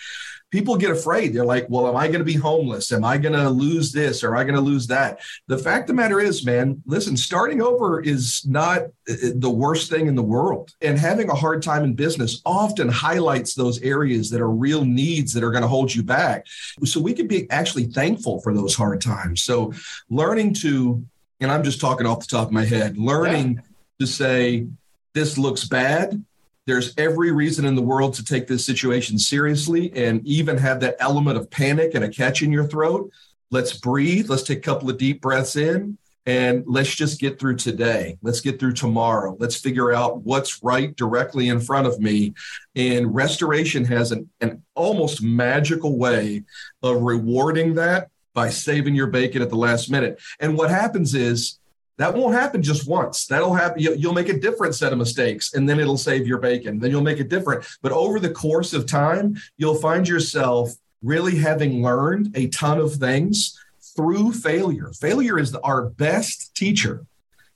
people 0.56 0.78
get 0.78 0.90
afraid. 0.90 1.34
They're 1.34 1.44
like, 1.44 1.66
well, 1.68 1.86
am 1.86 1.96
I 1.96 2.06
going 2.06 2.20
to 2.20 2.24
be 2.24 2.32
homeless? 2.32 2.90
Am 2.90 3.04
I 3.04 3.18
going 3.18 3.34
to 3.34 3.50
lose 3.50 3.92
this 3.92 4.24
or 4.24 4.28
am 4.28 4.40
I 4.40 4.44
going 4.44 4.54
to 4.54 4.62
lose 4.62 4.86
that? 4.86 5.20
The 5.48 5.58
fact 5.58 5.82
of 5.82 5.88
the 5.88 6.00
matter 6.00 6.18
is, 6.18 6.46
man, 6.46 6.82
listen, 6.86 7.14
starting 7.14 7.60
over 7.60 8.00
is 8.00 8.42
not 8.46 8.78
uh, 9.06 9.12
uh, 9.12 9.32
the 9.34 9.50
worst 9.50 9.90
thing 9.90 10.06
in 10.06 10.14
the 10.14 10.22
world. 10.22 10.70
And 10.80 10.98
having 10.98 11.28
a 11.28 11.34
hard 11.34 11.62
time 11.62 11.84
in 11.84 11.92
business 11.92 12.40
often 12.46 12.88
highlights 12.88 13.52
those 13.52 13.82
areas 13.82 14.30
that 14.30 14.40
are 14.40 14.48
real 14.48 14.82
needs 14.82 15.34
that 15.34 15.44
are 15.44 15.50
going 15.50 15.60
to 15.60 15.68
hold 15.68 15.94
you 15.94 16.02
back. 16.02 16.46
So 16.84 17.00
we 17.00 17.12
can 17.12 17.26
be 17.26 17.50
actually 17.50 17.84
thankful 17.84 18.40
for 18.40 18.54
those 18.54 18.74
hard 18.74 19.02
times. 19.02 19.42
So 19.42 19.74
learning 20.08 20.54
to, 20.62 21.04
and 21.38 21.52
I'm 21.52 21.64
just 21.64 21.82
talking 21.82 22.06
off 22.06 22.20
the 22.20 22.34
top 22.34 22.46
of 22.46 22.52
my 22.54 22.64
head, 22.64 22.96
learning 22.96 23.56
yeah. 23.56 23.60
to 24.00 24.06
say, 24.06 24.68
this 25.12 25.36
looks 25.36 25.64
bad 25.64 26.24
there's 26.66 26.92
every 26.98 27.30
reason 27.30 27.64
in 27.64 27.74
the 27.74 27.82
world 27.82 28.14
to 28.14 28.24
take 28.24 28.46
this 28.46 28.66
situation 28.66 29.18
seriously 29.18 29.92
and 29.94 30.26
even 30.26 30.58
have 30.58 30.80
that 30.80 30.96
element 30.98 31.38
of 31.38 31.50
panic 31.50 31.94
and 31.94 32.04
a 32.04 32.08
catch 32.08 32.42
in 32.42 32.52
your 32.52 32.66
throat. 32.66 33.10
Let's 33.50 33.72
breathe. 33.72 34.28
Let's 34.28 34.42
take 34.42 34.58
a 34.58 34.62
couple 34.62 34.90
of 34.90 34.98
deep 34.98 35.20
breaths 35.20 35.56
in 35.56 35.96
and 36.26 36.64
let's 36.66 36.92
just 36.92 37.20
get 37.20 37.38
through 37.38 37.56
today. 37.56 38.18
Let's 38.20 38.40
get 38.40 38.58
through 38.58 38.72
tomorrow. 38.72 39.36
Let's 39.38 39.54
figure 39.54 39.92
out 39.92 40.22
what's 40.22 40.62
right 40.62 40.94
directly 40.96 41.48
in 41.48 41.60
front 41.60 41.86
of 41.86 42.00
me. 42.00 42.34
And 42.74 43.14
restoration 43.14 43.84
has 43.84 44.10
an, 44.10 44.28
an 44.40 44.64
almost 44.74 45.22
magical 45.22 45.96
way 45.96 46.42
of 46.82 47.02
rewarding 47.02 47.74
that 47.74 48.08
by 48.34 48.50
saving 48.50 48.96
your 48.96 49.06
bacon 49.06 49.40
at 49.40 49.50
the 49.50 49.56
last 49.56 49.88
minute. 49.88 50.20
And 50.40 50.58
what 50.58 50.68
happens 50.68 51.14
is, 51.14 51.60
that 51.98 52.14
won't 52.14 52.34
happen 52.34 52.62
just 52.62 52.86
once. 52.86 53.26
That'll 53.26 53.54
happen. 53.54 53.80
You'll 53.80 54.12
make 54.12 54.28
a 54.28 54.38
different 54.38 54.74
set 54.74 54.92
of 54.92 54.98
mistakes 54.98 55.54
and 55.54 55.68
then 55.68 55.80
it'll 55.80 55.96
save 55.96 56.26
your 56.26 56.38
bacon. 56.38 56.78
Then 56.78 56.90
you'll 56.90 57.02
make 57.02 57.20
it 57.20 57.28
different. 57.28 57.64
But 57.82 57.92
over 57.92 58.20
the 58.20 58.30
course 58.30 58.74
of 58.74 58.86
time, 58.86 59.36
you'll 59.56 59.76
find 59.76 60.06
yourself 60.06 60.72
really 61.02 61.36
having 61.36 61.82
learned 61.82 62.32
a 62.34 62.48
ton 62.48 62.78
of 62.78 62.94
things 62.94 63.58
through 63.96 64.32
failure. 64.32 64.92
Failure 65.00 65.38
is 65.38 65.54
our 65.56 65.82
best 65.82 66.54
teacher. 66.54 67.06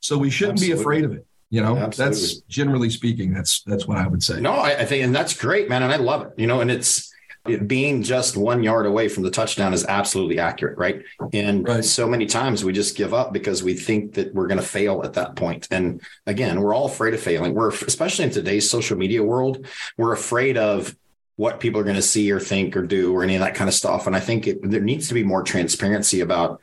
So 0.01 0.17
we 0.17 0.31
shouldn't 0.31 0.59
Absolutely. 0.59 0.77
be 0.77 0.81
afraid 0.81 1.05
of 1.05 1.13
it. 1.13 1.27
You 1.51 1.61
know, 1.61 1.77
Absolutely. 1.77 2.17
that's 2.17 2.35
generally 2.43 2.91
speaking, 2.91 3.35
that's 3.35 3.63
that's 3.65 3.87
what 3.87 3.99
I 3.99 4.07
would 4.07 4.23
say. 4.23 4.41
No, 4.41 4.53
I, 4.53 4.79
I 4.79 4.85
think 4.85 5.05
and 5.05 5.15
that's 5.15 5.37
great, 5.37 5.69
man. 5.69 5.83
And 5.83 5.93
I 5.93 5.97
love 5.97 6.23
it. 6.23 6.33
You 6.37 6.47
know, 6.47 6.61
and 6.61 6.71
it's 6.71 7.01
it 7.01 7.13
being 7.45 8.03
just 8.03 8.37
one 8.37 8.63
yard 8.63 8.87
away 8.87 9.09
from 9.09 9.23
the 9.23 9.31
touchdown 9.31 9.73
is 9.73 9.85
absolutely 9.87 10.39
accurate, 10.39 10.77
right? 10.77 11.03
And 11.33 11.67
right. 11.67 11.85
so 11.85 12.07
many 12.07 12.27
times 12.27 12.65
we 12.65 12.73
just 12.73 12.97
give 12.97 13.15
up 13.15 13.33
because 13.33 13.63
we 13.63 13.75
think 13.75 14.15
that 14.15 14.35
we're 14.35 14.47
going 14.47 14.61
to 14.61 14.67
fail 14.67 15.03
at 15.05 15.15
that 15.15 15.37
point. 15.37 15.67
And 15.71 16.03
again, 16.27 16.61
we're 16.61 16.75
all 16.75 16.87
afraid 16.87 17.15
of 17.15 17.21
failing. 17.21 17.55
We're 17.55 17.71
especially 17.71 18.27
in 18.27 18.31
today's 18.31 18.69
social 18.69 18.97
media 18.97 19.23
world, 19.23 19.67
we're 19.97 20.13
afraid 20.13 20.59
of 20.59 20.95
what 21.37 21.61
people 21.61 21.81
are 21.81 21.85
going 21.85 21.97
to 21.97 22.03
see 22.03 22.31
or 22.31 22.39
think 22.39 22.77
or 22.77 22.83
do 22.83 23.15
or 23.15 23.23
any 23.23 23.35
of 23.35 23.41
that 23.41 23.55
kind 23.55 23.69
of 23.69 23.75
stuff. 23.75 24.07
And 24.07 24.15
I 24.15 24.21
think 24.21 24.47
it, 24.47 24.59
there 24.63 24.81
needs 24.81 25.09
to 25.09 25.15
be 25.15 25.25
more 25.25 25.43
transparency 25.43 26.21
about. 26.21 26.61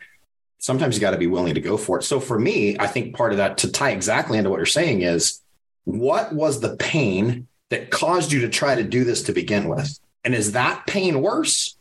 Sometimes 0.60 0.96
you 0.96 1.02
got 1.02 1.12
to 1.12 1.18
be 1.18 1.28
willing 1.28 1.54
to 1.56 1.62
go 1.62 1.78
for 1.78 2.00
it. 2.00 2.04
So 2.04 2.20
for 2.20 2.38
me, 2.38 2.78
I 2.80 2.88
think 2.88 3.16
part 3.16 3.32
of 3.32 3.38
that 3.38 3.60
to 3.60 3.72
tie 3.72 3.92
exactly 3.92 4.38
into 4.38 4.50
what 4.50 4.58
you're 4.58 4.66
saying 4.66 5.02
is 5.02 5.42
what 5.86 6.34
was 6.34 6.60
the 6.60 6.76
pain 6.76 7.48
that 7.70 7.90
caused 7.90 8.32
you 8.32 8.42
to 8.42 8.50
try 8.50 8.76
to 8.76 8.84
do 8.84 9.04
this 9.04 9.24
to 9.24 9.34
begin 9.34 9.68
with? 9.70 10.00
And 10.28 10.36
is 10.36 10.52
that 10.52 10.86
pain 10.86 11.22
worse 11.22 11.78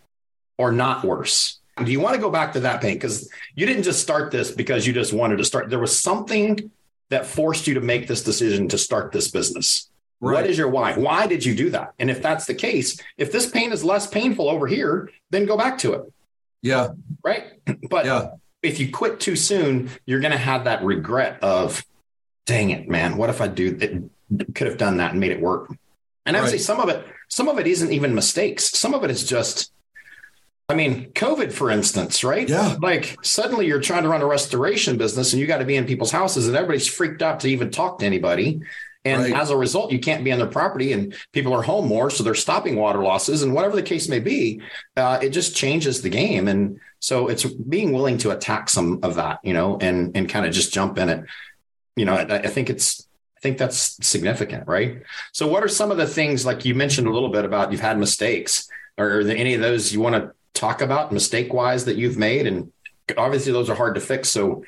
or 0.57 0.71
not 0.71 1.05
worse? 1.05 1.59
Do 1.85 1.91
you 1.91 1.99
want 1.99 2.15
to 2.15 2.21
go 2.21 2.31
back 2.31 2.53
to 2.53 2.61
that 2.61 2.81
pain? 2.81 2.95
Because 2.95 3.29
you 3.57 3.67
didn't 3.67 3.83
just 3.83 4.01
start 4.01 4.31
this 4.31 4.53
because 4.53 4.87
you 4.87 4.93
just 4.93 5.13
wanted 5.13 5.39
to 5.39 5.45
start. 5.45 5.69
There 5.69 5.81
was 5.81 5.99
something 5.99 6.71
that 7.09 7.27
forced 7.27 7.67
you 7.67 7.75
to 7.75 7.81
make 7.81 8.07
this 8.07 8.23
decision 8.23 8.69
to 8.69 8.79
start 8.79 9.11
this 9.11 9.33
business. 9.33 9.91
Right. 10.21 10.35
What 10.35 10.47
is 10.47 10.57
your 10.57 10.69
why? 10.69 10.95
Why 10.95 11.27
did 11.27 11.45
you 11.45 11.57
do 11.57 11.71
that? 11.71 11.95
And 11.99 12.09
if 12.09 12.23
that's 12.23 12.47
the 12.47 12.55
case, 12.55 13.01
if 13.19 13.33
this 13.33 13.51
pain 13.51 13.73
is 13.73 13.83
less 13.83 14.07
painful 14.07 14.49
over 14.49 14.69
here, 14.69 15.11
then 15.31 15.45
go 15.45 15.57
back 15.57 15.79
to 15.79 15.95
it. 15.95 16.13
Yeah. 16.63 16.91
Right. 17.25 17.47
But 17.91 18.07
yeah. 18.07 18.29
if 18.63 18.79
you 18.79 18.93
quit 18.93 19.19
too 19.19 19.35
soon, 19.35 19.91
you're 20.07 20.21
going 20.21 20.31
to 20.31 20.39
have 20.39 20.65
that 20.65 20.85
regret 20.85 21.43
of, 21.43 21.85
dang 22.45 22.71
it, 22.71 22.89
man, 22.89 23.17
what 23.17 23.29
if 23.29 23.41
I 23.41 23.49
do 23.49 23.77
it? 23.81 24.55
Could 24.55 24.69
have 24.69 24.79
done 24.79 24.99
that 24.99 25.11
and 25.11 25.19
made 25.19 25.33
it 25.33 25.41
work. 25.41 25.69
And 26.27 26.37
I 26.37 26.41
would 26.41 26.51
right. 26.51 26.59
say 26.59 26.59
some 26.59 26.81
of 26.81 26.89
it, 26.89 27.07
some 27.29 27.49
of 27.49 27.59
it 27.59 27.67
isn't 27.67 27.93
even 27.93 28.15
mistakes. 28.15 28.77
Some 28.77 28.95
of 28.95 29.05
it 29.05 29.11
is 29.11 29.25
just, 29.25 29.73
I 30.69 30.75
mean, 30.75 31.13
COVID, 31.13 31.53
for 31.53 31.71
instance, 31.71 32.25
right? 32.25 32.49
Yeah. 32.49 32.77
Like 32.83 33.17
suddenly 33.23 33.67
you're 33.67 33.81
trying 33.81 34.03
to 34.03 34.09
run 34.09 34.23
a 34.23 34.27
restoration 34.27 34.99
business 34.99 35.33
and 35.33 35.41
you 35.41 35.47
got 35.47 35.59
to 35.59 35.65
be 35.65 35.77
in 35.77 35.87
people's 35.87 36.11
houses 36.11 36.49
and 36.49 36.57
everybody's 36.57 36.89
freaked 36.89 37.23
out 37.23 37.41
to 37.41 37.49
even 37.49 37.71
talk 37.71 38.01
to 38.01 38.07
anybody. 38.07 38.61
And 39.05 39.23
right. 39.23 39.35
as 39.35 39.51
a 39.51 39.57
result, 39.57 39.93
you 39.93 40.01
can't 40.01 40.25
be 40.25 40.33
on 40.33 40.41
their 40.41 40.49
property 40.49 40.93
and 40.93 41.15
people 41.33 41.55
are 41.55 41.63
home 41.63 41.87
more. 41.87 42.11
So 42.11 42.25
they're 42.25 42.35
stopping 42.35 42.75
water 42.75 43.01
losses 43.01 43.45
and 43.45 43.55
whatever 43.55 43.77
the 43.77 43.83
case 43.83 44.09
may 44.09 44.19
be, 44.19 44.61
uh, 44.97 45.21
it 45.23 45.31
just 45.31 45.55
changes 45.55 46.03
the 46.03 46.11
game. 46.11 46.49
And 46.49 46.81
so 46.99 47.29
it's 47.29 47.45
being 47.45 47.93
willing 47.93 48.19
to 48.19 48.33
attack 48.33 48.69
some 48.69 48.99
of 49.05 49.15
that, 49.15 49.39
you 49.45 49.53
know, 49.53 49.79
and, 49.81 50.17
and 50.17 50.29
kind 50.29 50.45
of 50.45 50.53
just 50.53 50.75
jump 50.75 50.99
in 50.99 51.09
it. 51.09 51.25
You 51.95 52.05
know, 52.05 52.15
I, 52.15 52.39
I 52.39 52.49
think 52.49 52.69
it's, 52.69 53.06
think 53.47 53.59
that's 53.59 54.05
significant, 54.05 54.67
right? 54.67 55.03
So 55.31 55.47
what 55.47 55.63
are 55.63 55.69
some 55.69 55.93
of 55.93 55.99
the 55.99 56.07
things 56.07 56.45
like 56.45 56.65
you 56.65 56.75
mentioned 56.75 57.07
a 57.07 57.13
little 57.13 57.29
bit 57.29 57.45
about 57.45 57.71
you've 57.71 57.81
had 57.81 57.97
mistakes 57.97 58.69
or 58.99 59.19
are 59.19 59.25
there 59.25 59.37
any 59.37 59.55
of 59.55 59.61
those 59.61 59.93
you 59.93 60.01
want 60.01 60.17
to 60.17 60.33
talk 60.53 60.81
about 60.81 61.13
mistake 61.13 61.53
wise 61.53 61.85
that 61.85 61.97
you've 61.97 62.19
made? 62.19 62.49
And 62.49 62.73
obviously 63.17 63.53
those 63.53 63.71
are 63.71 63.77
hard 63.77 63.95
to 63.95 64.01
fix. 64.01 64.31
So 64.31 64.65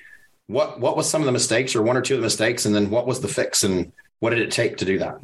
what, 0.47 0.79
what 0.79 0.97
was 0.97 1.11
some 1.11 1.23
of 1.23 1.27
the 1.27 1.33
mistakes 1.33 1.75
or 1.75 1.83
one 1.83 1.97
or 1.97 2.03
two 2.03 2.15
of 2.15 2.21
the 2.21 2.27
mistakes? 2.27 2.67
And 2.67 2.75
then 2.75 2.89
what 2.89 3.05
was 3.05 3.21
the 3.21 3.27
fix 3.27 3.65
and 3.65 3.91
what 4.21 4.31
did 4.31 4.39
it 4.39 4.53
take 4.53 4.77
to 4.77 4.85
do 4.85 5.01
that? 5.01 5.19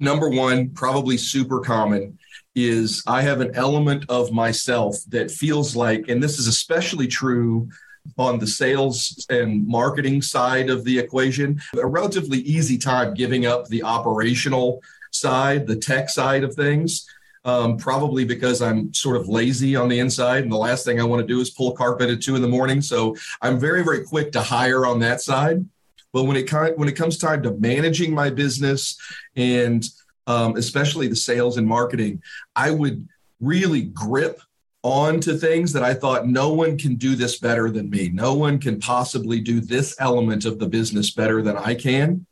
Number 0.00 0.28
one, 0.28 0.70
probably 0.70 1.16
super 1.16 1.60
common, 1.60 2.18
is 2.56 3.04
I 3.06 3.22
have 3.22 3.40
an 3.40 3.54
element 3.54 4.04
of 4.08 4.32
myself 4.32 4.96
that 5.10 5.30
feels 5.30 5.76
like, 5.76 6.08
and 6.08 6.20
this 6.20 6.40
is 6.40 6.48
especially 6.48 7.06
true 7.06 7.68
on 8.16 8.38
the 8.38 8.46
sales 8.46 9.26
and 9.30 9.66
marketing 9.66 10.22
side 10.22 10.70
of 10.70 10.84
the 10.84 10.98
equation, 10.98 11.60
a 11.80 11.86
relatively 11.86 12.38
easy 12.38 12.78
time 12.78 13.14
giving 13.14 13.46
up 13.46 13.66
the 13.68 13.82
operational 13.82 14.82
side, 15.10 15.66
the 15.66 15.76
tech 15.76 16.08
side 16.08 16.44
of 16.44 16.54
things. 16.54 17.06
Um, 17.44 17.78
probably 17.78 18.24
because 18.24 18.60
I'm 18.60 18.92
sort 18.92 19.16
of 19.16 19.28
lazy 19.28 19.74
on 19.74 19.88
the 19.88 20.00
inside, 20.00 20.42
and 20.42 20.52
the 20.52 20.56
last 20.56 20.84
thing 20.84 21.00
I 21.00 21.04
want 21.04 21.22
to 21.22 21.26
do 21.26 21.40
is 21.40 21.50
pull 21.50 21.72
carpet 21.72 22.10
at 22.10 22.20
two 22.20 22.36
in 22.36 22.42
the 22.42 22.48
morning. 22.48 22.82
So 22.82 23.16
I'm 23.40 23.58
very, 23.58 23.82
very 23.82 24.04
quick 24.04 24.32
to 24.32 24.42
hire 24.42 24.84
on 24.84 24.98
that 25.00 25.22
side. 25.22 25.64
But 26.12 26.24
when 26.24 26.36
it 26.36 26.50
when 26.76 26.88
it 26.88 26.96
comes 26.96 27.16
time 27.16 27.42
to 27.44 27.52
managing 27.52 28.12
my 28.12 28.28
business 28.28 28.98
and 29.36 29.88
um, 30.26 30.56
especially 30.56 31.08
the 31.08 31.16
sales 31.16 31.56
and 31.56 31.66
marketing, 31.66 32.22
I 32.54 32.70
would 32.70 33.08
really 33.40 33.82
grip 33.82 34.40
on 34.88 35.20
to 35.20 35.36
things 35.36 35.72
that 35.74 35.82
I 35.82 35.92
thought 35.92 36.26
no 36.26 36.52
one 36.52 36.78
can 36.78 36.94
do 36.94 37.14
this 37.14 37.38
better 37.38 37.70
than 37.70 37.90
me. 37.90 38.08
No 38.08 38.34
one 38.34 38.58
can 38.58 38.80
possibly 38.80 39.40
do 39.40 39.60
this 39.60 39.94
element 40.00 40.44
of 40.44 40.58
the 40.58 40.66
business 40.66 41.10
better 41.10 41.42
than 41.42 41.56
I 41.56 41.74
can. 41.74 42.26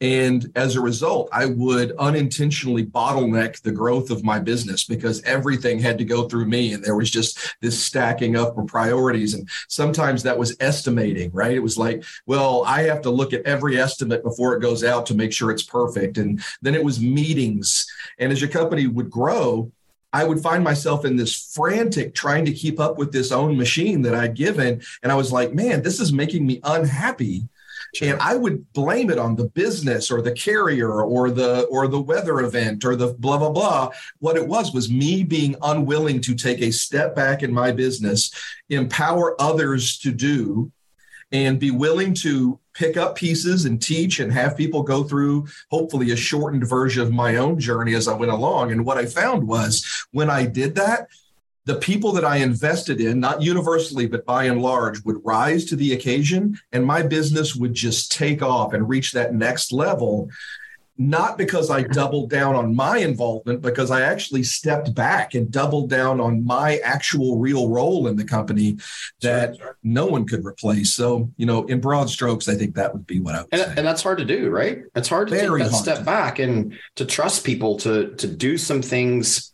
And 0.00 0.52
as 0.54 0.76
a 0.76 0.80
result, 0.80 1.28
I 1.32 1.46
would 1.46 1.92
unintentionally 1.98 2.84
bottleneck 2.84 3.62
the 3.62 3.72
growth 3.72 4.10
of 4.10 4.22
my 4.22 4.38
business 4.38 4.84
because 4.84 5.22
everything 5.22 5.80
had 5.80 5.98
to 5.98 6.04
go 6.04 6.28
through 6.28 6.46
me. 6.46 6.72
And 6.72 6.84
there 6.84 6.96
was 6.96 7.10
just 7.10 7.56
this 7.60 7.82
stacking 7.82 8.36
up 8.36 8.56
of 8.56 8.66
priorities. 8.66 9.34
And 9.34 9.48
sometimes 9.68 10.22
that 10.22 10.38
was 10.38 10.56
estimating, 10.60 11.30
right? 11.32 11.54
It 11.54 11.60
was 11.60 11.78
like, 11.78 12.04
well, 12.26 12.62
I 12.66 12.82
have 12.82 13.02
to 13.02 13.10
look 13.10 13.32
at 13.32 13.42
every 13.42 13.80
estimate 13.80 14.22
before 14.22 14.54
it 14.54 14.62
goes 14.62 14.84
out 14.84 15.06
to 15.06 15.14
make 15.14 15.32
sure 15.32 15.50
it's 15.50 15.62
perfect. 15.62 16.18
And 16.18 16.42
then 16.62 16.74
it 16.74 16.84
was 16.84 17.00
meetings. 17.00 17.86
And 18.18 18.30
as 18.30 18.40
your 18.40 18.50
company 18.50 18.86
would 18.86 19.10
grow, 19.10 19.72
I 20.12 20.24
would 20.24 20.40
find 20.40 20.64
myself 20.64 21.04
in 21.04 21.16
this 21.16 21.52
frantic 21.54 22.14
trying 22.14 22.44
to 22.46 22.52
keep 22.52 22.80
up 22.80 22.96
with 22.96 23.12
this 23.12 23.32
own 23.32 23.56
machine 23.56 24.02
that 24.02 24.14
I'd 24.14 24.34
given. 24.34 24.80
And 25.02 25.12
I 25.12 25.14
was 25.14 25.32
like, 25.32 25.52
man, 25.52 25.82
this 25.82 26.00
is 26.00 26.12
making 26.12 26.46
me 26.46 26.60
unhappy 26.64 27.48
Sure. 27.94 28.12
And 28.12 28.20
I 28.20 28.36
would 28.36 28.72
blame 28.72 29.10
it 29.10 29.18
on 29.18 29.36
the 29.36 29.48
business 29.48 30.10
or 30.10 30.20
the 30.20 30.32
carrier 30.32 31.02
or 31.02 31.30
the 31.30 31.62
or 31.64 31.88
the 31.88 32.00
weather 32.00 32.40
event 32.40 32.84
or 32.84 32.96
the 32.96 33.14
blah 33.14 33.38
blah 33.38 33.50
blah. 33.50 33.90
What 34.18 34.36
it 34.36 34.46
was 34.46 34.72
was 34.72 34.90
me 34.90 35.22
being 35.22 35.56
unwilling 35.62 36.20
to 36.22 36.34
take 36.34 36.60
a 36.60 36.72
step 36.72 37.14
back 37.14 37.42
in 37.42 37.52
my 37.52 37.72
business, 37.72 38.30
empower 38.68 39.40
others 39.40 39.98
to 40.00 40.12
do, 40.12 40.70
and 41.32 41.58
be 41.58 41.70
willing 41.70 42.14
to 42.14 42.58
pick 42.74 42.96
up 42.96 43.16
pieces 43.16 43.64
and 43.64 43.82
teach 43.82 44.20
and 44.20 44.32
have 44.32 44.56
people 44.56 44.82
go 44.82 45.02
through 45.02 45.46
hopefully 45.70 46.10
a 46.10 46.16
shortened 46.16 46.68
version 46.68 47.02
of 47.02 47.12
my 47.12 47.36
own 47.36 47.58
journey 47.58 47.94
as 47.94 48.06
I 48.06 48.14
went 48.14 48.32
along. 48.32 48.70
And 48.70 48.84
what 48.84 48.98
I 48.98 49.06
found 49.06 49.46
was 49.46 49.84
when 50.12 50.30
I 50.30 50.46
did 50.46 50.74
that, 50.76 51.08
the 51.64 51.76
people 51.76 52.12
that 52.12 52.24
I 52.24 52.36
invested 52.36 53.00
in, 53.00 53.18
not 53.18 53.42
universally, 53.42 54.06
but 54.06 54.24
by 54.24 54.44
and 54.44 54.62
large, 54.62 55.04
would 55.04 55.24
rise 55.24 55.64
to 55.66 55.76
the 55.76 55.94
occasion 55.94 56.58
and 56.70 56.86
my 56.86 57.02
business 57.02 57.56
would 57.56 57.74
just 57.74 58.12
take 58.12 58.40
off 58.40 58.72
and 58.72 58.88
reach 58.88 59.12
that 59.12 59.34
next 59.34 59.72
level. 59.72 60.30
Not 60.98 61.36
because 61.36 61.70
I 61.70 61.82
doubled 62.00 62.30
down 62.30 62.54
on 62.54 62.74
my 62.74 62.98
involvement, 62.98 63.60
because 63.60 63.90
I 63.90 64.02
actually 64.02 64.42
stepped 64.42 64.94
back 64.94 65.34
and 65.34 65.50
doubled 65.50 65.90
down 65.90 66.20
on 66.20 66.44
my 66.44 66.78
actual 66.78 67.38
real 67.38 67.68
role 67.68 68.08
in 68.08 68.16
the 68.16 68.24
company 68.24 68.78
that 69.22 69.56
sure. 69.56 69.76
no 69.82 70.06
one 70.06 70.26
could 70.26 70.44
replace. 70.44 70.94
So, 70.94 71.30
you 71.36 71.46
know, 71.46 71.64
in 71.66 71.80
broad 71.80 72.08
strokes, 72.08 72.48
I 72.48 72.54
think 72.54 72.74
that 72.76 72.92
would 72.92 73.06
be 73.06 73.20
what 73.20 73.34
I 73.34 73.42
would 73.42 73.48
and, 73.52 73.62
say. 73.62 73.74
And 73.76 73.86
that's 73.86 74.02
hard 74.02 74.18
to 74.18 74.24
do, 74.24 74.50
right? 74.50 74.82
It's 74.94 75.08
hard 75.08 75.28
to 75.28 75.34
Very 75.34 75.62
take 75.62 75.70
that 75.70 75.76
step 75.76 76.04
back 76.04 76.38
and 76.38 76.78
to 76.96 77.04
trust 77.04 77.44
people 77.44 77.76
to 77.78 78.14
to 78.16 78.26
do 78.26 78.56
some 78.56 78.82
things 78.82 79.52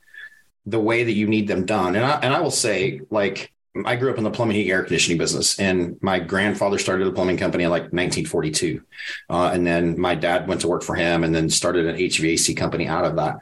the 0.67 0.81
way 0.81 1.05
that 1.05 1.13
you 1.13 1.27
need 1.27 1.49
them 1.49 1.67
done. 1.67 1.97
And 1.97 2.05
I, 2.05 2.21
and 2.21 2.33
I 2.33 2.41
will 2.41 2.51
say, 2.51 3.01
like, 3.11 3.53
I 3.87 3.97
grew 3.97 4.11
up 4.11 4.19
in 4.19 4.25
the 4.25 4.31
plumbing, 4.31 4.57
heating, 4.57 4.71
air 4.71 4.83
conditioning 4.83 5.17
business, 5.17 5.59
and 5.59 5.97
my 6.03 6.19
grandfather 6.19 6.79
started 6.79 7.07
a 7.07 7.13
plumbing 7.13 7.39
company 7.39 7.65
in 7.65 7.71
like 7.71 7.85
1942. 7.85 8.83
Uh, 9.31 9.51
and 9.53 9.67
then 9.67 9.99
my 9.99 10.15
dad 10.15 10.47
went 10.47 10.61
to 10.61 10.69
work 10.69 10.83
for 10.83 10.95
him 10.95 11.25
and 11.25 11.35
then 11.35 11.49
started 11.49 11.87
an 11.87 11.97
HVAC 11.97 12.55
company 12.55 12.87
out 12.87 13.07
of 13.07 13.17
that. 13.17 13.37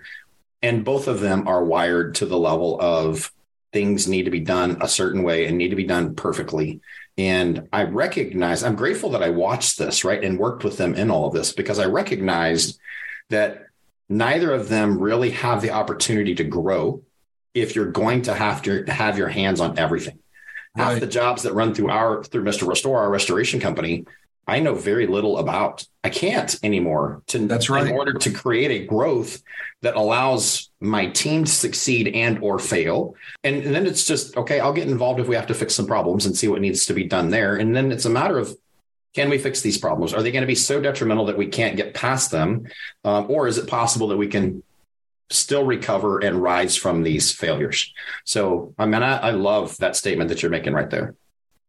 And 0.63 0.85
both 0.85 1.09
of 1.09 1.21
them 1.21 1.49
are 1.49 1.65
wired 1.65 2.15
to 2.17 2.27
the 2.27 2.39
level 2.39 2.81
of 2.81 3.33
things 3.73 4.07
need 4.07 4.25
to 4.25 4.31
be 4.31 4.41
done 4.41 4.79
a 4.81 4.89
certain 4.89 5.25
way 5.25 5.47
and 5.47 5.59
need 5.59 5.71
to 5.71 5.77
be 5.77 5.85
done 5.85 6.15
perfectly. 6.15 6.81
And 7.19 7.69
I 7.73 7.85
recognize, 7.85 8.63
I'm 8.63 8.77
grateful 8.77 9.11
that 9.11 9.23
I 9.23 9.31
watched 9.31 9.79
this, 9.79 10.05
right, 10.05 10.23
and 10.23 10.39
worked 10.39 10.63
with 10.63 10.77
them 10.77 10.95
in 10.95 11.11
all 11.11 11.27
of 11.27 11.35
this 11.35 11.53
because 11.53 11.79
I 11.79 11.87
recognized 11.87 12.79
that 13.31 13.67
neither 14.09 14.53
of 14.53 14.69
them 14.69 14.99
really 14.99 15.31
have 15.31 15.61
the 15.61 15.71
opportunity 15.71 16.37
to 16.37 16.45
grow 16.45 17.03
if 17.54 17.75
you're 17.75 17.90
going 17.90 18.23
to 18.23 18.35
have 18.35 18.62
to 18.62 18.85
have 18.90 19.19
your 19.19 19.28
hands 19.28 19.61
on 19.61 19.78
everything. 19.78 20.19
Half 20.76 20.92
right. 20.92 21.00
the 21.00 21.07
jobs 21.07 21.42
that 21.42 21.52
run 21.52 21.75
through 21.75 21.90
our 21.90 22.23
through 22.23 22.45
Mr. 22.45 22.66
Restore, 22.66 22.99
our 22.99 23.11
restoration 23.11 23.59
company, 23.59 24.04
I 24.47 24.61
know 24.61 24.75
very 24.75 25.07
little 25.07 25.38
about. 25.38 25.87
I 26.02 26.11
can't 26.11 26.59
anymore 26.62 27.23
to 27.28 27.47
that's 27.47 27.69
right. 27.69 27.87
in 27.87 27.92
order 27.92 28.14
to 28.14 28.30
create 28.30 28.71
a 28.71 28.87
growth 28.87 29.42
that 29.83 29.97
allows 29.97 30.71
my 30.80 31.07
team 31.07 31.45
to 31.45 31.50
succeed 31.50 32.09
and 32.09 32.38
or 32.42 32.59
fail. 32.59 33.14
And, 33.45 33.57
and 33.62 33.75
then 33.75 33.87
it's 33.87 34.07
just 34.07 34.37
okay, 34.37 34.61
I'll 34.61 34.73
get 34.73 34.88
involved 34.88 35.21
if 35.21 35.28
we 35.28 35.37
have 35.37 35.47
to 35.49 35.54
fix 35.54 35.75
some 35.75 35.87
problems 35.87 36.26
and 36.26 36.37
see 36.37 36.49
what 36.49 36.61
needs 36.61 36.87
to 36.87 36.95
be 36.95 37.04
done 37.04 37.30
there. 37.30 37.57
And 37.57 37.75
then 37.76 37.92
it's 37.92 38.07
a 38.07 38.11
matter 38.11 38.38
of 38.38 38.57
can 39.14 39.28
we 39.28 39.38
fix 39.38 39.61
these 39.61 39.78
problems? 39.78 40.14
Are 40.14 40.23
they 40.23 40.30
going 40.30 40.42
to 40.42 40.47
be 40.47 40.54
so 40.54 40.80
detrimental 40.80 41.26
that 41.26 41.37
we 41.37 41.49
can't 41.49 41.76
get 41.76 41.95
past 41.95 42.30
them? 42.30 42.66
Um, 43.04 43.26
or 43.28 43.49
is 43.49 43.59
it 43.59 43.69
possible 43.69 44.09
that 44.09 44.16
we 44.16 44.28
can 44.28 44.62
still 45.31 45.65
recover 45.65 46.19
and 46.19 46.43
rise 46.43 46.77
from 46.77 47.03
these 47.03 47.33
failures. 47.33 47.93
So, 48.25 48.75
I 48.79 48.87
mean, 48.87 49.03
I, 49.03 49.17
I 49.19 49.31
love 49.31 49.77
that 49.79 49.97
statement 49.97 50.29
that 50.29 50.43
you're 50.43 50.51
making 50.51 50.73
right 50.73 50.91
there. 50.91 51.15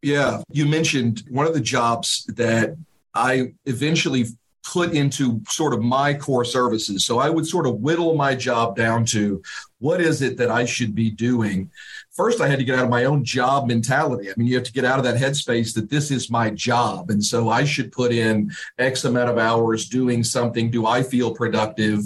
Yeah. 0.01 0.41
You 0.49 0.65
mentioned 0.65 1.23
one 1.29 1.45
of 1.45 1.53
the 1.53 1.61
jobs 1.61 2.25
that 2.35 2.75
I 3.13 3.53
eventually 3.65 4.25
put 4.63 4.93
into 4.93 5.41
sort 5.47 5.73
of 5.73 5.81
my 5.81 6.13
core 6.13 6.45
services. 6.45 7.05
So 7.05 7.19
I 7.19 7.29
would 7.29 7.47
sort 7.47 7.65
of 7.65 7.75
whittle 7.75 8.15
my 8.15 8.35
job 8.35 8.75
down 8.75 9.05
to 9.05 9.41
what 9.79 9.99
is 9.99 10.21
it 10.21 10.37
that 10.37 10.51
I 10.51 10.65
should 10.65 10.93
be 10.93 11.09
doing? 11.09 11.71
First, 12.11 12.41
I 12.41 12.47
had 12.47 12.59
to 12.59 12.65
get 12.65 12.77
out 12.77 12.83
of 12.85 12.89
my 12.91 13.05
own 13.05 13.23
job 13.23 13.67
mentality. 13.67 14.29
I 14.29 14.33
mean, 14.37 14.47
you 14.47 14.55
have 14.55 14.65
to 14.65 14.71
get 14.71 14.85
out 14.85 14.99
of 14.99 15.05
that 15.05 15.17
headspace 15.17 15.73
that 15.73 15.89
this 15.89 16.11
is 16.11 16.29
my 16.29 16.51
job. 16.51 17.09
And 17.09 17.23
so 17.23 17.49
I 17.49 17.63
should 17.63 17.91
put 17.91 18.11
in 18.11 18.51
X 18.77 19.05
amount 19.05 19.29
of 19.29 19.39
hours 19.39 19.89
doing 19.89 20.23
something. 20.23 20.69
Do 20.69 20.85
I 20.85 21.01
feel 21.01 21.33
productive? 21.33 22.01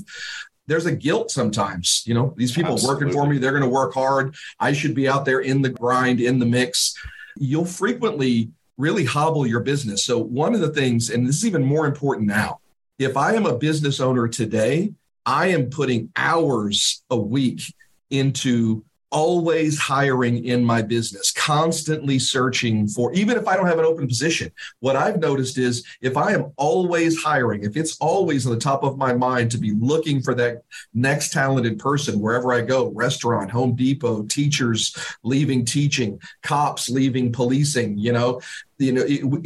There's 0.68 0.86
a 0.86 0.92
guilt 0.92 1.32
sometimes. 1.32 2.04
You 2.06 2.14
know, 2.14 2.34
these 2.38 2.52
people 2.52 2.74
Absolutely. 2.74 3.06
working 3.06 3.14
for 3.14 3.28
me, 3.28 3.38
they're 3.38 3.52
going 3.52 3.64
to 3.64 3.70
work 3.70 3.94
hard. 3.94 4.36
I 4.60 4.74
should 4.74 4.96
be 4.96 5.08
out 5.08 5.26
there 5.26 5.40
in 5.40 5.62
the 5.62 5.70
grind, 5.70 6.20
in 6.20 6.40
the 6.40 6.46
mix. 6.46 6.96
You'll 7.38 7.66
frequently 7.66 8.52
really 8.78 9.06
hobble 9.06 9.46
your 9.46 9.62
business. 9.62 10.06
So, 10.06 10.18
one 10.18 10.54
of 10.54 10.62
the 10.62 10.70
things, 10.70 11.10
and 11.10 11.28
this 11.28 11.38
is 11.38 11.46
even 11.46 11.64
more 11.64 11.86
important 11.86 12.28
now, 12.28 12.60
if 12.98 13.18
I 13.18 13.34
am 13.34 13.46
a 13.46 13.58
business 13.58 14.00
owner 14.00 14.28
today, 14.28 14.94
I 15.26 15.48
am 15.48 15.70
putting 15.70 16.12
hours 16.16 17.04
a 17.10 17.18
week 17.18 17.74
into 18.10 18.86
always 19.12 19.78
hiring 19.78 20.46
in 20.46 20.64
my 20.64 20.82
business, 20.82 21.32
constantly 21.32 22.20
searching 22.20 22.88
for, 22.88 23.14
even 23.14 23.38
if 23.38 23.48
I 23.48 23.56
don't 23.56 23.68
have 23.68 23.80
an 23.80 23.86
open 23.86 24.08
position. 24.08 24.52
What 24.80 24.96
I've 24.96 25.20
noticed 25.20 25.58
is 25.58 25.86
if 26.02 26.18
I 26.18 26.34
am 26.34 26.52
always 26.58 27.22
hiring, 27.22 27.64
if 27.64 27.78
it's 27.78 27.98
always 27.98 28.46
on 28.46 28.54
the 28.54 28.60
top 28.60 28.84
of 28.84 28.98
my 28.98 29.14
mind 29.14 29.52
to 29.52 29.58
be 29.58 29.72
looking 29.72 30.22
for 30.22 30.34
that 30.36 30.64
next 30.94 31.32
talented 31.32 31.80
person 31.80 32.20
wherever 32.20 32.54
I 32.54 32.62
go 32.62 32.90
restaurant, 32.90 33.52
Home 33.52 33.76
Depot, 33.76 34.24
teachers 34.24 34.96
leaving 35.24 35.66
teaching, 35.66 36.20
cops 36.44 36.90
leaving 36.90 37.32
policing, 37.32 37.98
you 37.98 38.12
know, 38.12 38.42
you 38.78 38.92
know, 38.92 39.06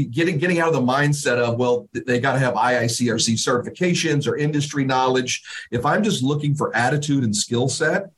getting 0.09 0.39
getting 0.39 0.59
out 0.59 0.69
of 0.69 0.73
the 0.73 0.81
mindset 0.81 1.37
of 1.37 1.59
well, 1.59 1.87
they 1.93 2.19
got 2.19 2.33
to 2.33 2.39
have 2.39 2.55
IICRC 2.55 3.33
certifications 3.35 4.27
or 4.27 4.35
industry 4.35 4.83
knowledge. 4.83 5.43
If 5.69 5.85
I'm 5.85 6.03
just 6.03 6.23
looking 6.23 6.55
for 6.55 6.75
attitude 6.75 7.23
and 7.23 7.35
skill 7.35 7.69
set, 7.69 8.09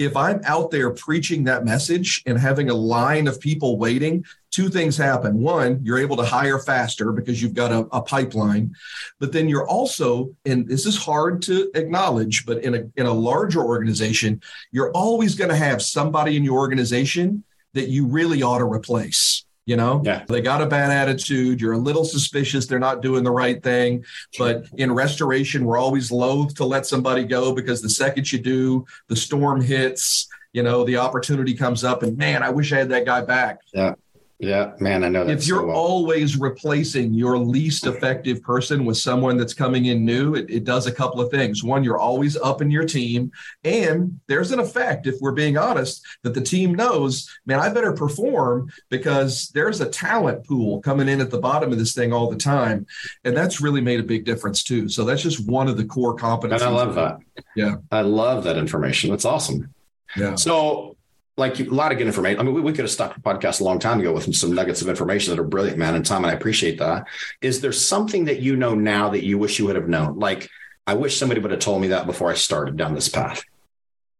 if 0.00 0.16
I'm 0.16 0.40
out 0.44 0.70
there 0.70 0.90
preaching 0.90 1.44
that 1.44 1.66
message 1.66 2.22
and 2.24 2.38
having 2.38 2.70
a 2.70 2.74
line 2.74 3.28
of 3.28 3.38
people 3.38 3.76
waiting, 3.76 4.24
two 4.50 4.70
things 4.70 4.96
happen. 4.96 5.42
One, 5.42 5.78
you're 5.82 5.98
able 5.98 6.16
to 6.16 6.24
hire 6.24 6.58
faster 6.58 7.12
because 7.12 7.42
you've 7.42 7.52
got 7.52 7.70
a, 7.70 7.80
a, 7.94 8.00
pipeline, 8.00 8.74
but 9.18 9.30
then 9.30 9.46
you're 9.46 9.68
also, 9.68 10.34
and 10.46 10.66
this 10.66 10.86
is 10.86 10.96
hard 10.96 11.42
to 11.42 11.70
acknowledge, 11.74 12.46
but 12.46 12.64
in 12.64 12.74
a 12.74 12.82
in 12.96 13.04
a 13.04 13.12
larger 13.12 13.62
organization, 13.62 14.40
you're 14.72 14.90
always 14.92 15.34
going 15.34 15.50
to 15.50 15.56
have 15.56 15.82
somebody 15.82 16.34
in 16.38 16.44
your 16.44 16.56
organization 16.56 17.44
that 17.74 17.88
you 17.88 18.06
really 18.06 18.42
ought 18.42 18.58
to 18.58 18.64
replace. 18.64 19.44
You 19.66 19.76
know, 19.76 20.02
yeah. 20.04 20.24
they 20.26 20.40
got 20.40 20.62
a 20.62 20.66
bad 20.66 20.90
attitude. 20.90 21.60
You're 21.60 21.74
a 21.74 21.78
little 21.78 22.04
suspicious 22.04 22.66
they're 22.66 22.78
not 22.78 23.02
doing 23.02 23.22
the 23.22 23.30
right 23.30 23.62
thing. 23.62 24.04
But 24.38 24.64
in 24.76 24.92
restoration, 24.92 25.64
we're 25.64 25.78
always 25.78 26.10
loath 26.10 26.54
to 26.56 26.64
let 26.64 26.86
somebody 26.86 27.24
go 27.24 27.54
because 27.54 27.80
the 27.80 27.90
second 27.90 28.32
you 28.32 28.40
do, 28.40 28.84
the 29.08 29.16
storm 29.16 29.60
hits, 29.60 30.28
you 30.52 30.62
know, 30.62 30.84
the 30.84 30.96
opportunity 30.96 31.54
comes 31.54 31.84
up, 31.84 32.02
and 32.02 32.16
man, 32.16 32.42
I 32.42 32.50
wish 32.50 32.72
I 32.72 32.78
had 32.78 32.88
that 32.88 33.04
guy 33.04 33.22
back. 33.22 33.60
Yeah. 33.72 33.94
Yeah, 34.40 34.72
man, 34.80 35.04
I 35.04 35.10
know 35.10 35.24
that. 35.26 35.36
If 35.36 35.46
you're 35.46 35.60
so 35.60 35.66
well. 35.66 35.76
always 35.76 36.38
replacing 36.38 37.12
your 37.12 37.36
least 37.36 37.86
effective 37.86 38.42
person 38.42 38.86
with 38.86 38.96
someone 38.96 39.36
that's 39.36 39.52
coming 39.52 39.86
in 39.86 40.02
new, 40.02 40.34
it, 40.34 40.48
it, 40.48 40.64
does 40.64 40.86
a 40.86 40.92
couple 40.92 41.20
of 41.20 41.30
things. 41.30 41.62
One, 41.62 41.84
you're 41.84 41.98
always 41.98 42.38
up 42.38 42.62
in 42.62 42.70
your 42.70 42.86
team. 42.86 43.32
And 43.64 44.18
there's 44.28 44.50
an 44.50 44.58
effect, 44.58 45.06
if 45.06 45.16
we're 45.20 45.32
being 45.32 45.58
honest, 45.58 46.02
that 46.22 46.32
the 46.32 46.40
team 46.40 46.74
knows, 46.74 47.30
man, 47.44 47.60
I 47.60 47.68
better 47.68 47.92
perform 47.92 48.72
because 48.88 49.50
there's 49.50 49.82
a 49.82 49.90
talent 49.90 50.46
pool 50.46 50.80
coming 50.80 51.10
in 51.10 51.20
at 51.20 51.30
the 51.30 51.38
bottom 51.38 51.70
of 51.70 51.78
this 51.78 51.92
thing 51.92 52.10
all 52.10 52.30
the 52.30 52.36
time. 52.36 52.86
And 53.24 53.36
that's 53.36 53.60
really 53.60 53.82
made 53.82 54.00
a 54.00 54.04
big 54.04 54.24
difference 54.24 54.64
too. 54.64 54.88
So 54.88 55.04
that's 55.04 55.22
just 55.22 55.46
one 55.46 55.68
of 55.68 55.76
the 55.76 55.84
core 55.84 56.16
competencies. 56.16 56.52
And 56.52 56.62
I 56.62 56.68
love 56.70 56.94
that. 56.94 57.18
Yeah. 57.54 57.76
I 57.92 58.00
love 58.00 58.44
that 58.44 58.56
information. 58.56 59.10
That's 59.10 59.26
awesome. 59.26 59.74
Yeah. 60.16 60.36
So 60.36 60.96
like 61.40 61.58
a 61.58 61.64
lot 61.64 61.90
of 61.90 61.98
good 61.98 62.06
information. 62.06 62.38
I 62.38 62.44
mean, 62.44 62.54
we, 62.54 62.60
we 62.60 62.72
could 62.72 62.84
have 62.84 62.90
stopped 62.90 63.16
the 63.16 63.20
podcast 63.20 63.60
a 63.60 63.64
long 63.64 63.80
time 63.80 63.98
ago 63.98 64.12
with 64.12 64.32
some 64.36 64.52
nuggets 64.52 64.82
of 64.82 64.88
information 64.88 65.34
that 65.34 65.40
are 65.40 65.46
brilliant, 65.46 65.78
man. 65.78 65.96
And 65.96 66.06
Tom, 66.06 66.24
and 66.24 66.30
I 66.30 66.34
appreciate 66.34 66.78
that. 66.78 67.06
Is 67.40 67.60
there 67.60 67.72
something 67.72 68.26
that 68.26 68.40
you 68.40 68.54
know 68.54 68.74
now 68.74 69.08
that 69.08 69.24
you 69.24 69.38
wish 69.38 69.58
you 69.58 69.66
would 69.66 69.76
have 69.76 69.88
known? 69.88 70.18
Like, 70.18 70.48
I 70.86 70.94
wish 70.94 71.16
somebody 71.18 71.40
would 71.40 71.50
have 71.50 71.60
told 71.60 71.82
me 71.82 71.88
that 71.88 72.06
before 72.06 72.30
I 72.30 72.34
started 72.34 72.76
down 72.76 72.94
this 72.94 73.08
path. 73.08 73.42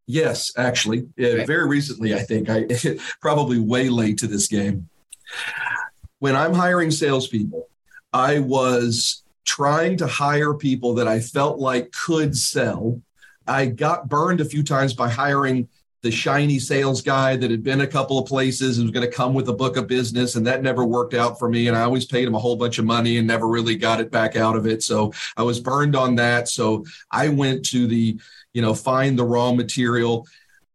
Yes, 0.06 0.52
actually, 0.56 1.06
okay. 1.20 1.44
very 1.44 1.68
recently, 1.68 2.14
I 2.14 2.20
think 2.20 2.48
I 2.50 2.66
probably 3.20 3.60
way 3.60 3.88
late 3.88 4.18
to 4.18 4.26
this 4.26 4.48
game. 4.48 4.88
When 6.18 6.34
I'm 6.34 6.52
hiring 6.52 6.90
salespeople, 6.90 7.68
I 8.12 8.40
was 8.40 9.22
trying 9.44 9.98
to 9.98 10.08
hire 10.08 10.54
people 10.54 10.94
that 10.94 11.06
I 11.06 11.20
felt 11.20 11.60
like 11.60 11.92
could 11.92 12.36
sell. 12.36 13.00
I 13.46 13.66
got 13.66 14.08
burned 14.08 14.40
a 14.40 14.44
few 14.44 14.64
times 14.64 14.94
by 14.94 15.08
hiring 15.08 15.68
the 16.02 16.10
shiny 16.10 16.58
sales 16.58 17.02
guy 17.02 17.36
that 17.36 17.50
had 17.50 17.62
been 17.62 17.82
a 17.82 17.86
couple 17.86 18.18
of 18.18 18.26
places 18.26 18.78
and 18.78 18.86
was 18.86 18.92
going 18.92 19.08
to 19.08 19.14
come 19.14 19.34
with 19.34 19.48
a 19.48 19.52
book 19.52 19.76
of 19.76 19.86
business 19.86 20.34
and 20.34 20.46
that 20.46 20.62
never 20.62 20.84
worked 20.84 21.14
out 21.14 21.38
for 21.38 21.48
me 21.48 21.68
and 21.68 21.76
i 21.76 21.82
always 21.82 22.06
paid 22.06 22.26
him 22.26 22.34
a 22.34 22.38
whole 22.38 22.56
bunch 22.56 22.78
of 22.78 22.84
money 22.84 23.18
and 23.18 23.26
never 23.26 23.48
really 23.48 23.76
got 23.76 24.00
it 24.00 24.10
back 24.10 24.36
out 24.36 24.56
of 24.56 24.66
it 24.66 24.82
so 24.82 25.12
i 25.36 25.42
was 25.42 25.60
burned 25.60 25.94
on 25.94 26.14
that 26.14 26.48
so 26.48 26.84
i 27.10 27.28
went 27.28 27.64
to 27.64 27.86
the 27.86 28.18
you 28.54 28.62
know 28.62 28.74
find 28.74 29.18
the 29.18 29.24
raw 29.24 29.52
material 29.52 30.26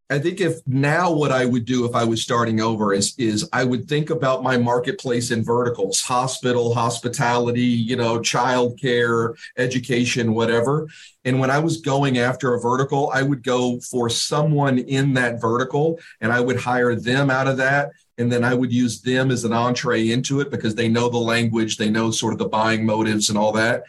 I 0.10 0.20
think 0.20 0.40
if 0.40 0.60
now 0.68 1.12
what 1.12 1.32
I 1.32 1.46
would 1.46 1.66
do 1.66 1.86
if 1.86 1.96
I 1.96 2.04
was 2.04 2.22
starting 2.22 2.62
over 2.62 2.94
is 2.94 3.16
is 3.18 3.50
I 3.52 3.64
would 3.64 3.88
think 3.88 4.12
about 4.12 4.44
my 4.44 4.56
marketplace 4.56 5.32
in 5.32 5.44
verticals, 5.44 6.02
hospital, 6.02 6.76
hospitality, 6.76 7.62
you 7.62 7.96
know, 7.96 8.20
childcare, 8.20 9.36
education, 9.58 10.36
whatever. 10.36 10.88
And 11.24 11.40
when 11.40 11.50
I 11.50 11.58
was 11.58 11.82
going 11.82 12.20
after 12.20 12.54
a 12.54 12.62
vertical, 12.62 13.10
I 13.16 13.24
would 13.24 13.42
go 13.42 13.80
for 13.80 14.08
someone 14.08 14.78
in 14.78 15.16
that 15.16 15.42
vertical 15.42 16.00
and 16.22 16.32
I 16.32 16.40
would 16.40 16.58
hire 16.58 16.94
them 16.94 17.32
out 17.32 17.48
of 17.48 17.58
that 17.58 17.90
and 18.20 18.32
then 18.32 18.44
I 18.44 18.54
would 18.54 18.72
use 18.72 19.02
them 19.02 19.32
as 19.32 19.44
an 19.44 19.54
entree 19.54 20.12
into 20.12 20.40
it 20.40 20.52
because 20.52 20.76
they 20.76 20.88
know 20.88 21.10
the 21.10 21.18
language, 21.18 21.78
they 21.78 21.90
know 21.90 22.12
sort 22.12 22.34
of 22.34 22.40
the 22.40 22.48
buying 22.48 22.86
motives 22.86 23.30
and 23.30 23.38
all 23.38 23.52
that. 23.54 23.84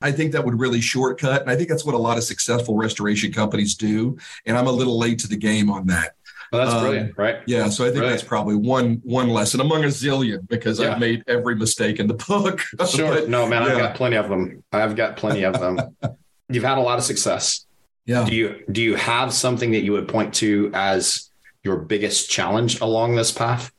I 0.00 0.12
think 0.12 0.32
that 0.32 0.44
would 0.44 0.58
really 0.58 0.80
shortcut. 0.80 1.42
And 1.42 1.50
I 1.50 1.56
think 1.56 1.68
that's 1.68 1.84
what 1.84 1.94
a 1.94 1.98
lot 1.98 2.18
of 2.18 2.24
successful 2.24 2.76
restoration 2.76 3.32
companies 3.32 3.74
do. 3.74 4.16
And 4.46 4.56
I'm 4.56 4.66
a 4.66 4.72
little 4.72 4.98
late 4.98 5.18
to 5.20 5.28
the 5.28 5.36
game 5.36 5.70
on 5.70 5.86
that. 5.88 6.14
Well, 6.52 6.64
that's 6.64 6.74
um, 6.74 6.82
brilliant, 6.82 7.18
right? 7.18 7.36
Yeah, 7.46 7.68
so 7.68 7.84
I 7.84 7.88
think 7.88 7.98
brilliant. 7.98 8.20
that's 8.20 8.28
probably 8.28 8.56
one 8.56 9.02
one 9.04 9.28
lesson 9.28 9.60
among 9.60 9.84
a 9.84 9.88
zillion 9.88 10.48
because 10.48 10.80
yeah. 10.80 10.92
I've 10.92 11.00
made 11.00 11.22
every 11.26 11.54
mistake 11.54 12.00
in 12.00 12.06
the 12.06 12.14
book. 12.14 12.62
Sure, 12.88 13.14
but, 13.14 13.28
no, 13.28 13.46
man, 13.46 13.62
yeah. 13.62 13.72
I've 13.72 13.78
got 13.78 13.94
plenty 13.96 14.16
of 14.16 14.30
them. 14.30 14.64
I've 14.72 14.96
got 14.96 15.16
plenty 15.16 15.44
of 15.44 15.60
them. 15.60 15.78
You've 16.48 16.64
had 16.64 16.78
a 16.78 16.80
lot 16.80 16.96
of 16.96 17.04
success. 17.04 17.66
Yeah. 18.06 18.24
Do 18.24 18.34
you 18.34 18.64
do 18.72 18.80
you 18.80 18.94
have 18.94 19.34
something 19.34 19.72
that 19.72 19.80
you 19.80 19.92
would 19.92 20.08
point 20.08 20.32
to 20.36 20.70
as 20.72 21.30
your 21.62 21.76
biggest 21.76 22.30
challenge 22.30 22.80
along 22.80 23.16
this 23.16 23.30
path? 23.30 23.70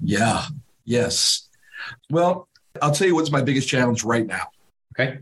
Yeah. 0.00 0.44
Yes. 0.84 1.48
Well, 2.08 2.48
I'll 2.80 2.92
tell 2.92 3.08
you 3.08 3.16
what's 3.16 3.32
my 3.32 3.42
biggest 3.42 3.68
challenge 3.68 4.04
right 4.04 4.26
now. 4.26 4.44
Okay. 4.94 5.18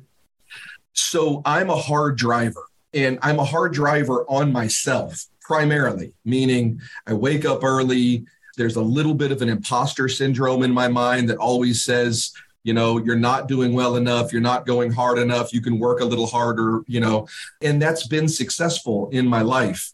So 0.92 1.42
I'm 1.44 1.70
a 1.70 1.76
hard 1.76 2.16
driver 2.16 2.64
and 2.92 3.18
I'm 3.22 3.38
a 3.38 3.44
hard 3.44 3.72
driver 3.72 4.24
on 4.28 4.52
myself 4.52 5.26
primarily, 5.40 6.12
meaning 6.24 6.80
I 7.06 7.12
wake 7.12 7.44
up 7.44 7.64
early. 7.64 8.24
There's 8.56 8.76
a 8.76 8.82
little 8.82 9.14
bit 9.14 9.32
of 9.32 9.42
an 9.42 9.48
imposter 9.48 10.08
syndrome 10.08 10.62
in 10.62 10.72
my 10.72 10.88
mind 10.88 11.28
that 11.28 11.38
always 11.38 11.82
says, 11.82 12.32
you 12.62 12.74
know, 12.74 12.98
you're 12.98 13.16
not 13.16 13.48
doing 13.48 13.72
well 13.72 13.96
enough, 13.96 14.32
you're 14.32 14.42
not 14.42 14.66
going 14.66 14.92
hard 14.92 15.18
enough, 15.18 15.52
you 15.52 15.62
can 15.62 15.78
work 15.78 16.00
a 16.00 16.04
little 16.04 16.26
harder, 16.26 16.82
you 16.86 17.00
know, 17.00 17.26
and 17.62 17.80
that's 17.80 18.06
been 18.06 18.28
successful 18.28 19.08
in 19.10 19.26
my 19.26 19.42
life. 19.42 19.92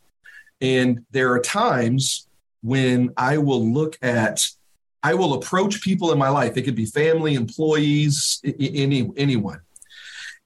And 0.60 1.04
there 1.10 1.32
are 1.32 1.40
times 1.40 2.28
when 2.62 3.12
I 3.16 3.38
will 3.38 3.64
look 3.64 3.96
at 4.02 4.46
I 5.02 5.14
will 5.14 5.34
approach 5.34 5.82
people 5.82 6.10
in 6.10 6.18
my 6.18 6.30
life. 6.30 6.56
It 6.56 6.62
could 6.62 6.74
be 6.74 6.86
family, 6.86 7.34
employees, 7.34 8.40
any 8.44 9.08
anyone 9.16 9.60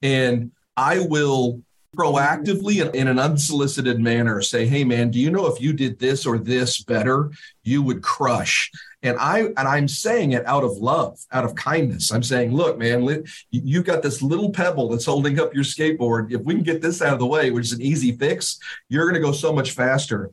and 0.03 0.51
I 0.77 1.01
will 1.01 1.63
proactively 1.97 2.89
in 2.95 3.09
an 3.09 3.19
unsolicited 3.19 4.01
manner 4.01 4.41
say, 4.41 4.67
"Hey, 4.67 4.85
man, 4.85 5.11
do 5.11 5.19
you 5.19 5.31
know 5.31 5.47
if 5.47 5.61
you 5.61 5.73
did 5.73 5.99
this 5.99 6.25
or 6.25 6.39
this 6.39 6.83
better, 6.83 7.31
you 7.65 7.83
would 7.83 8.03
crush?" 8.03 8.71
And 9.03 9.17
I 9.19 9.41
and 9.57 9.67
I'm 9.67 9.89
saying 9.89 10.33
it 10.33 10.47
out 10.47 10.63
of 10.63 10.79
love, 10.79 11.19
out 11.33 11.45
of 11.45 11.55
kindness. 11.55 12.13
I'm 12.13 12.23
saying, 12.23 12.53
"Look, 12.55 12.79
man, 12.79 13.25
you've 13.51 13.85
got 13.85 14.03
this 14.03 14.23
little 14.23 14.51
pebble 14.51 14.89
that's 14.89 15.07
holding 15.07 15.41
up 15.41 15.55
your 15.55 15.65
skateboard. 15.65 16.33
If 16.33 16.43
we 16.43 16.55
can 16.55 16.63
get 16.63 16.81
this 16.81 17.03
out 17.03 17.15
of 17.15 17.19
the 17.19 17.27
way, 17.27 17.51
which 17.51 17.67
is 17.67 17.73
an 17.73 17.83
easy 17.83 18.13
fix, 18.13 18.59
you're 18.89 19.05
going 19.05 19.21
to 19.21 19.27
go 19.27 19.33
so 19.33 19.53
much 19.53 19.73
faster." 19.73 20.31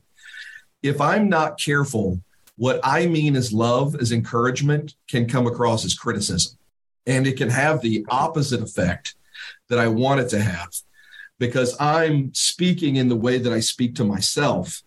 If 0.84 1.02
I'm 1.02 1.28
not 1.28 1.60
careful, 1.60 2.22
what 2.56 2.80
I 2.84 3.08
mean 3.08 3.36
as 3.36 3.52
love, 3.52 3.96
as 3.96 4.12
encouragement, 4.12 4.96
can 5.10 5.28
come 5.28 5.48
across 5.48 5.84
as 5.86 5.96
criticism, 5.96 6.58
and 7.08 7.26
it 7.26 7.36
can 7.36 7.50
have 7.50 7.82
the 7.82 8.06
opposite 8.10 8.62
effect 8.62 9.16
that 9.70 9.80
I 9.80 9.88
want 9.88 10.22
it 10.22 10.30
to 10.30 10.42
have 10.42 10.70
because 11.40 11.76
I'm 11.80 12.34
speaking 12.34 12.96
in 12.96 13.10
the 13.10 13.16
way 13.16 13.38
that 13.38 13.54
I 13.54 13.60
speak 13.60 13.96
to 13.96 14.04
myself 14.04 14.82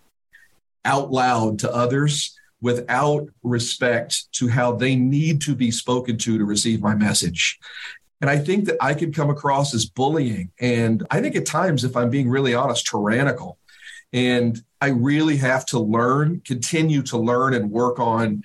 out 0.84 1.10
loud 1.10 1.58
to 1.60 1.72
others 1.72 2.36
without 2.60 3.26
respect 3.42 4.32
to 4.32 4.48
how 4.48 4.72
they 4.72 4.94
need 4.96 5.40
to 5.42 5.54
be 5.54 5.70
spoken 5.70 6.18
to 6.18 6.38
to 6.38 6.44
receive 6.44 6.82
my 6.82 6.94
message. 6.94 7.58
And 8.20 8.28
I 8.28 8.38
think 8.38 8.66
that 8.66 8.76
I 8.80 8.92
could 8.94 9.14
come 9.14 9.30
across 9.30 9.74
as 9.74 9.86
bullying. 9.86 10.50
And 10.60 11.06
I 11.10 11.20
think 11.20 11.36
at 11.36 11.46
times, 11.46 11.84
if 11.84 11.96
I'm 11.96 12.10
being 12.10 12.28
really 12.28 12.54
honest, 12.54 12.86
tyrannical. 12.86 13.58
And 14.12 14.62
I 14.80 14.88
really 14.88 15.36
have 15.38 15.64
to 15.66 15.78
learn, 15.78 16.42
continue 16.44 17.02
to 17.04 17.16
learn 17.16 17.54
and 17.54 17.70
work 17.70 17.98
on 17.98 18.42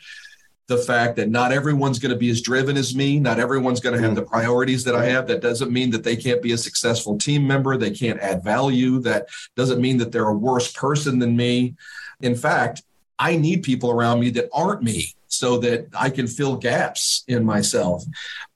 the 0.68 0.78
fact 0.78 1.16
that 1.18 1.30
not 1.30 1.52
everyone's 1.52 2.00
going 2.00 2.12
to 2.12 2.18
be 2.18 2.30
as 2.30 2.42
driven 2.42 2.76
as 2.76 2.96
me. 2.96 3.20
Not 3.20 3.40
everyone's 3.40 3.80
going 3.80 3.96
to 3.96 4.02
have 4.02 4.14
mm. 4.14 4.16
the 4.16 4.24
priorities 4.24 4.84
that 4.86 4.96
I 4.96 5.06
have. 5.06 5.28
That 5.28 5.42
doesn't 5.42 5.72
mean 5.72 5.92
that 5.92 6.04
they 6.04 6.16
can't 6.16 6.42
be 6.42 6.54
a 6.54 6.58
successful 6.58 7.18
team 7.18 7.46
member. 7.46 7.78
They 7.78 7.92
can't 7.92 8.20
add 8.20 8.44
value. 8.44 9.00
That 9.00 9.28
doesn't 9.56 9.82
mean 9.82 9.98
that 9.98 10.12
they're 10.12 10.28
a 10.28 10.34
worse 10.34 10.72
person 10.72 11.20
than 11.20 11.38
me. 11.38 11.76
In 12.22 12.36
fact, 12.36 12.82
I 13.20 13.38
need 13.38 13.64
people 13.64 13.92
around 13.92 14.20
me 14.20 14.32
that 14.32 14.50
aren't 14.52 14.82
me 14.82 15.14
so 15.28 15.58
that 15.60 15.88
I 15.98 16.10
can 16.10 16.28
fill 16.28 16.56
gaps 16.56 17.24
in 17.28 17.46
myself. 17.46 18.04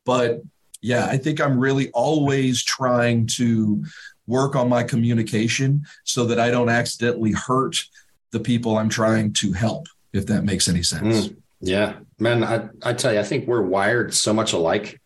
But 0.06 0.41
yeah, 0.82 1.06
I 1.06 1.17
think 1.17 1.39
I'm 1.39 1.60
really 1.60 1.91
always 1.91 2.63
trying 2.63 3.28
to 3.28 3.84
work 4.28 4.56
on 4.56 4.69
my 4.69 4.84
communication 4.84 5.86
so 6.04 6.26
that 6.26 6.39
I 6.39 6.52
don't 6.52 6.69
accidentally 6.69 7.34
hurt 7.34 7.84
the 8.32 8.39
people 8.39 8.78
I'm 8.78 8.89
trying 8.89 9.34
to 9.34 9.54
help, 9.54 9.88
if 10.13 10.28
that 10.28 10.43
makes 10.43 10.67
any 10.67 10.84
sense. 10.84 11.28
Mm, 11.28 11.38
yeah, 11.62 11.95
man, 12.19 12.43
I, 12.43 12.69
I 12.84 12.93
tell 12.93 13.13
you, 13.13 13.19
I 13.19 13.24
think 13.24 13.48
we're 13.48 13.62
wired 13.62 14.13
so 14.13 14.34
much 14.34 14.54
alike. 14.54 15.00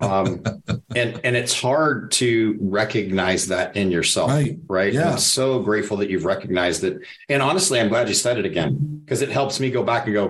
um, 0.00 0.42
and 0.94 1.20
and 1.24 1.36
it's 1.36 1.58
hard 1.58 2.10
to 2.12 2.56
recognize 2.60 3.46
that 3.48 3.76
in 3.76 3.90
yourself, 3.90 4.30
right? 4.30 4.58
right? 4.68 4.92
Yeah. 4.92 5.12
I'm 5.12 5.18
so 5.18 5.60
grateful 5.60 5.96
that 5.98 6.10
you've 6.10 6.24
recognized 6.24 6.84
it, 6.84 7.00
and 7.28 7.42
honestly, 7.42 7.80
I'm 7.80 7.88
glad 7.88 8.08
you 8.08 8.14
said 8.14 8.38
it 8.38 8.44
again 8.44 9.02
because 9.04 9.22
it 9.22 9.30
helps 9.30 9.58
me 9.58 9.70
go 9.70 9.82
back 9.82 10.06
and 10.06 10.14
go 10.14 10.28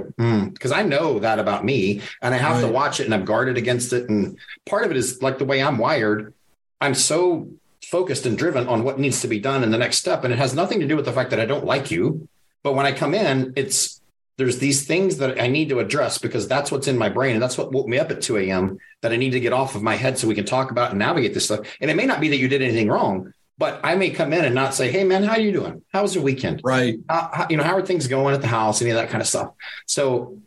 because 0.50 0.72
mm, 0.72 0.76
I 0.76 0.82
know 0.82 1.18
that 1.18 1.38
about 1.38 1.64
me, 1.64 2.02
and 2.22 2.34
I 2.34 2.38
have 2.38 2.56
right. 2.56 2.66
to 2.66 2.72
watch 2.72 3.00
it, 3.00 3.04
and 3.04 3.14
I'm 3.14 3.24
guarded 3.24 3.56
against 3.56 3.92
it, 3.92 4.08
and 4.08 4.38
part 4.64 4.84
of 4.84 4.90
it 4.90 4.96
is 4.96 5.22
like 5.22 5.38
the 5.38 5.44
way 5.44 5.62
I'm 5.62 5.78
wired. 5.78 6.32
I'm 6.80 6.94
so 6.94 7.48
focused 7.86 8.26
and 8.26 8.36
driven 8.36 8.66
on 8.68 8.82
what 8.82 8.98
needs 8.98 9.20
to 9.20 9.28
be 9.28 9.38
done 9.38 9.62
in 9.62 9.70
the 9.70 9.78
next 9.78 9.98
step. 9.98 10.24
And 10.24 10.32
it 10.32 10.38
has 10.38 10.54
nothing 10.54 10.80
to 10.80 10.86
do 10.86 10.96
with 10.96 11.04
the 11.04 11.12
fact 11.12 11.30
that 11.30 11.40
I 11.40 11.46
don't 11.46 11.64
like 11.64 11.90
you. 11.90 12.28
But 12.62 12.74
when 12.74 12.84
I 12.84 12.92
come 12.92 13.14
in, 13.14 13.52
it's 13.56 14.00
there's 14.36 14.58
these 14.58 14.86
things 14.86 15.16
that 15.18 15.40
I 15.40 15.46
need 15.46 15.70
to 15.70 15.78
address 15.78 16.18
because 16.18 16.46
that's 16.46 16.70
what's 16.70 16.88
in 16.88 16.98
my 16.98 17.08
brain. 17.08 17.34
And 17.34 17.42
that's 17.42 17.56
what 17.56 17.72
woke 17.72 17.88
me 17.88 17.98
up 17.98 18.10
at 18.10 18.20
2 18.20 18.36
a.m. 18.38 18.78
that 19.00 19.12
I 19.12 19.16
need 19.16 19.30
to 19.30 19.40
get 19.40 19.52
off 19.52 19.74
of 19.74 19.82
my 19.82 19.96
head 19.96 20.18
so 20.18 20.28
we 20.28 20.34
can 20.34 20.44
talk 20.44 20.70
about 20.70 20.90
and 20.90 20.98
navigate 20.98 21.34
this 21.34 21.46
stuff. 21.46 21.60
And 21.80 21.90
it 21.90 21.96
may 21.96 22.06
not 22.06 22.20
be 22.20 22.28
that 22.28 22.36
you 22.36 22.48
did 22.48 22.62
anything 22.62 22.88
wrong, 22.88 23.32
but 23.56 23.80
I 23.82 23.94
may 23.94 24.10
come 24.10 24.32
in 24.32 24.44
and 24.44 24.54
not 24.54 24.74
say, 24.74 24.90
Hey 24.90 25.04
man, 25.04 25.22
how 25.22 25.32
are 25.32 25.40
you 25.40 25.52
doing? 25.52 25.82
How 25.92 26.02
was 26.02 26.14
your 26.14 26.24
weekend? 26.24 26.60
Right. 26.62 26.98
How, 27.08 27.30
how, 27.32 27.46
you 27.48 27.56
know, 27.56 27.62
how 27.62 27.76
are 27.76 27.84
things 27.84 28.06
going 28.06 28.34
at 28.34 28.42
the 28.42 28.46
house? 28.46 28.82
Any 28.82 28.90
of 28.90 28.96
that 28.96 29.08
kind 29.08 29.22
of 29.22 29.28
stuff. 29.28 29.52
So 29.86 30.38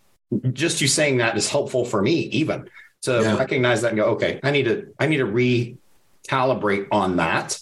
just 0.54 0.82
you 0.82 0.88
saying 0.88 1.18
that 1.18 1.36
is 1.36 1.50
helpful 1.50 1.86
for 1.86 2.02
me 2.02 2.14
even 2.14 2.70
to 3.02 3.22
yeah. 3.22 3.38
recognize 3.38 3.82
that 3.82 3.90
and 3.90 3.98
go, 3.98 4.06
okay, 4.12 4.40
I 4.44 4.52
need 4.52 4.66
to, 4.66 4.94
I 5.00 5.08
need 5.08 5.18
to 5.18 5.26
recalibrate 6.28 6.88
on 6.92 7.16
that 7.16 7.60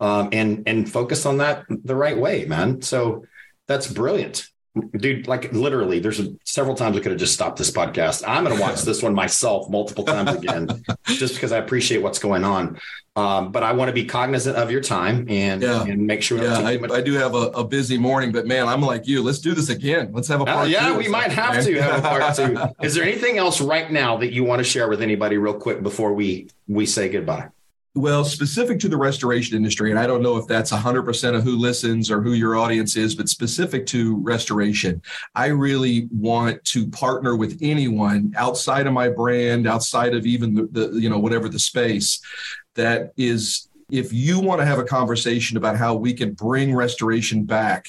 um, 0.00 0.28
and 0.32 0.64
and 0.66 0.90
focus 0.90 1.26
on 1.26 1.38
that 1.38 1.64
the 1.68 1.94
right 1.94 2.16
way, 2.16 2.44
man. 2.44 2.82
So 2.82 3.24
that's 3.66 3.90
brilliant, 3.90 4.48
dude. 4.96 5.26
Like 5.26 5.52
literally, 5.52 5.98
there's 5.98 6.20
a, 6.20 6.34
several 6.44 6.74
times 6.74 6.96
I 6.96 7.00
could 7.00 7.12
have 7.12 7.20
just 7.20 7.34
stopped 7.34 7.58
this 7.58 7.70
podcast. 7.70 8.24
I'm 8.26 8.44
going 8.44 8.56
to 8.56 8.62
watch 8.62 8.82
this 8.82 9.02
one 9.02 9.14
myself 9.14 9.68
multiple 9.68 10.04
times 10.04 10.32
again, 10.32 10.68
just 11.04 11.34
because 11.34 11.52
I 11.52 11.58
appreciate 11.58 12.02
what's 12.02 12.18
going 12.18 12.44
on. 12.44 12.78
Um, 13.16 13.52
but 13.52 13.62
I 13.62 13.72
want 13.72 13.90
to 13.90 13.92
be 13.92 14.04
cognizant 14.04 14.56
of 14.56 14.72
your 14.72 14.80
time 14.80 15.26
and, 15.28 15.62
yeah. 15.62 15.84
and 15.84 16.04
make 16.04 16.20
sure. 16.20 16.42
Yeah, 16.42 16.58
I, 16.58 16.72
I, 16.92 17.00
do 17.00 17.12
have 17.12 17.34
a, 17.36 17.46
a, 17.52 17.62
busy 17.62 17.96
morning, 17.96 18.32
but 18.32 18.44
man, 18.44 18.66
I'm 18.66 18.80
like 18.80 19.06
you. 19.06 19.22
Let's 19.22 19.38
do 19.38 19.54
this 19.54 19.68
again. 19.68 20.10
Let's 20.12 20.26
have 20.26 20.40
a 20.40 20.42
uh, 20.42 20.52
part. 20.52 20.66
Uh, 20.66 20.68
yeah, 20.68 20.96
we 20.96 21.06
might 21.06 21.30
have 21.30 21.64
to 21.64 21.80
have 21.80 22.00
a 22.00 22.02
part 22.02 22.34
two. 22.34 22.58
Is 22.84 22.94
there 22.94 23.04
anything 23.04 23.38
else 23.38 23.60
right 23.60 23.88
now 23.88 24.16
that 24.16 24.32
you 24.32 24.42
want 24.42 24.58
to 24.58 24.64
share 24.64 24.88
with 24.88 25.00
anybody, 25.00 25.38
real 25.38 25.54
quick, 25.54 25.80
before 25.80 26.12
we 26.12 26.48
we 26.66 26.86
say 26.86 27.08
goodbye? 27.08 27.50
Well, 27.96 28.24
specific 28.24 28.80
to 28.80 28.88
the 28.88 28.96
restoration 28.96 29.56
industry, 29.56 29.90
and 29.90 30.00
I 30.00 30.08
don't 30.08 30.22
know 30.22 30.36
if 30.36 30.48
that's 30.48 30.72
100% 30.72 31.36
of 31.36 31.44
who 31.44 31.56
listens 31.56 32.10
or 32.10 32.20
who 32.20 32.32
your 32.32 32.56
audience 32.56 32.96
is, 32.96 33.14
but 33.14 33.28
specific 33.28 33.86
to 33.86 34.16
restoration, 34.16 35.00
I 35.36 35.46
really 35.46 36.08
want 36.10 36.64
to 36.64 36.88
partner 36.88 37.36
with 37.36 37.56
anyone 37.62 38.34
outside 38.36 38.88
of 38.88 38.92
my 38.92 39.10
brand, 39.10 39.68
outside 39.68 40.12
of 40.12 40.26
even 40.26 40.54
the, 40.54 40.68
the 40.72 41.00
you 41.00 41.08
know, 41.08 41.20
whatever 41.20 41.48
the 41.48 41.60
space 41.60 42.20
that 42.74 43.12
is, 43.16 43.68
if 43.92 44.12
you 44.12 44.40
want 44.40 44.60
to 44.60 44.66
have 44.66 44.80
a 44.80 44.84
conversation 44.84 45.56
about 45.56 45.76
how 45.76 45.94
we 45.94 46.14
can 46.14 46.32
bring 46.32 46.74
restoration 46.74 47.44
back 47.44 47.86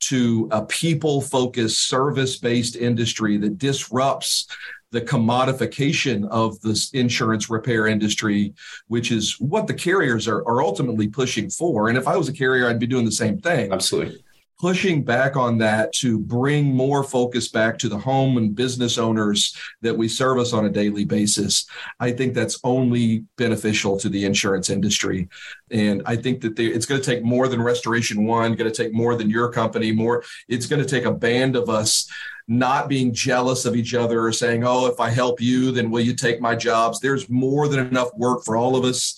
to 0.00 0.46
a 0.50 0.64
people 0.66 1.22
focused 1.22 1.88
service 1.88 2.36
based 2.36 2.76
industry 2.76 3.38
that 3.38 3.56
disrupts 3.56 4.46
the 4.90 5.00
commodification 5.00 6.26
of 6.28 6.60
the 6.60 6.90
insurance 6.94 7.50
repair 7.50 7.86
industry, 7.86 8.54
which 8.86 9.10
is 9.10 9.38
what 9.38 9.66
the 9.66 9.74
carriers 9.74 10.26
are, 10.26 10.46
are 10.48 10.62
ultimately 10.62 11.08
pushing 11.08 11.50
for. 11.50 11.88
And 11.88 11.98
if 11.98 12.08
I 12.08 12.16
was 12.16 12.28
a 12.28 12.32
carrier, 12.32 12.68
I'd 12.68 12.78
be 12.78 12.86
doing 12.86 13.04
the 13.04 13.12
same 13.12 13.38
thing. 13.38 13.72
Absolutely. 13.72 14.24
Pushing 14.60 15.04
back 15.04 15.36
on 15.36 15.58
that 15.58 15.92
to 15.92 16.18
bring 16.18 16.64
more 16.64 17.04
focus 17.04 17.46
back 17.46 17.78
to 17.78 17.88
the 17.88 17.96
home 17.96 18.38
and 18.38 18.56
business 18.56 18.98
owners 18.98 19.56
that 19.82 19.96
we 19.96 20.08
service 20.08 20.52
on 20.52 20.64
a 20.66 20.70
daily 20.70 21.04
basis. 21.04 21.66
I 22.00 22.10
think 22.10 22.34
that's 22.34 22.58
only 22.64 23.24
beneficial 23.36 23.96
to 24.00 24.08
the 24.08 24.24
insurance 24.24 24.68
industry. 24.68 25.28
And 25.70 26.02
I 26.06 26.16
think 26.16 26.40
that 26.40 26.58
it's 26.58 26.86
going 26.86 27.00
to 27.00 27.06
take 27.08 27.22
more 27.22 27.46
than 27.46 27.62
Restoration 27.62 28.26
One, 28.26 28.56
going 28.56 28.70
to 28.70 28.82
take 28.82 28.92
more 28.92 29.14
than 29.14 29.30
your 29.30 29.52
company, 29.52 29.92
more. 29.92 30.24
It's 30.48 30.66
going 30.66 30.82
to 30.82 30.88
take 30.88 31.04
a 31.04 31.12
band 31.12 31.54
of 31.54 31.68
us 31.68 32.10
not 32.48 32.88
being 32.88 33.12
jealous 33.12 33.66
of 33.66 33.76
each 33.76 33.94
other 33.94 34.24
or 34.24 34.32
saying, 34.32 34.64
oh, 34.64 34.86
if 34.86 34.98
I 35.00 35.10
help 35.10 35.38
you, 35.40 35.70
then 35.70 35.90
will 35.90 36.00
you 36.00 36.14
take 36.14 36.40
my 36.40 36.56
jobs? 36.56 36.98
There's 36.98 37.28
more 37.28 37.68
than 37.68 37.86
enough 37.86 38.08
work 38.16 38.42
for 38.42 38.56
all 38.56 38.74
of 38.74 38.84
us. 38.84 39.16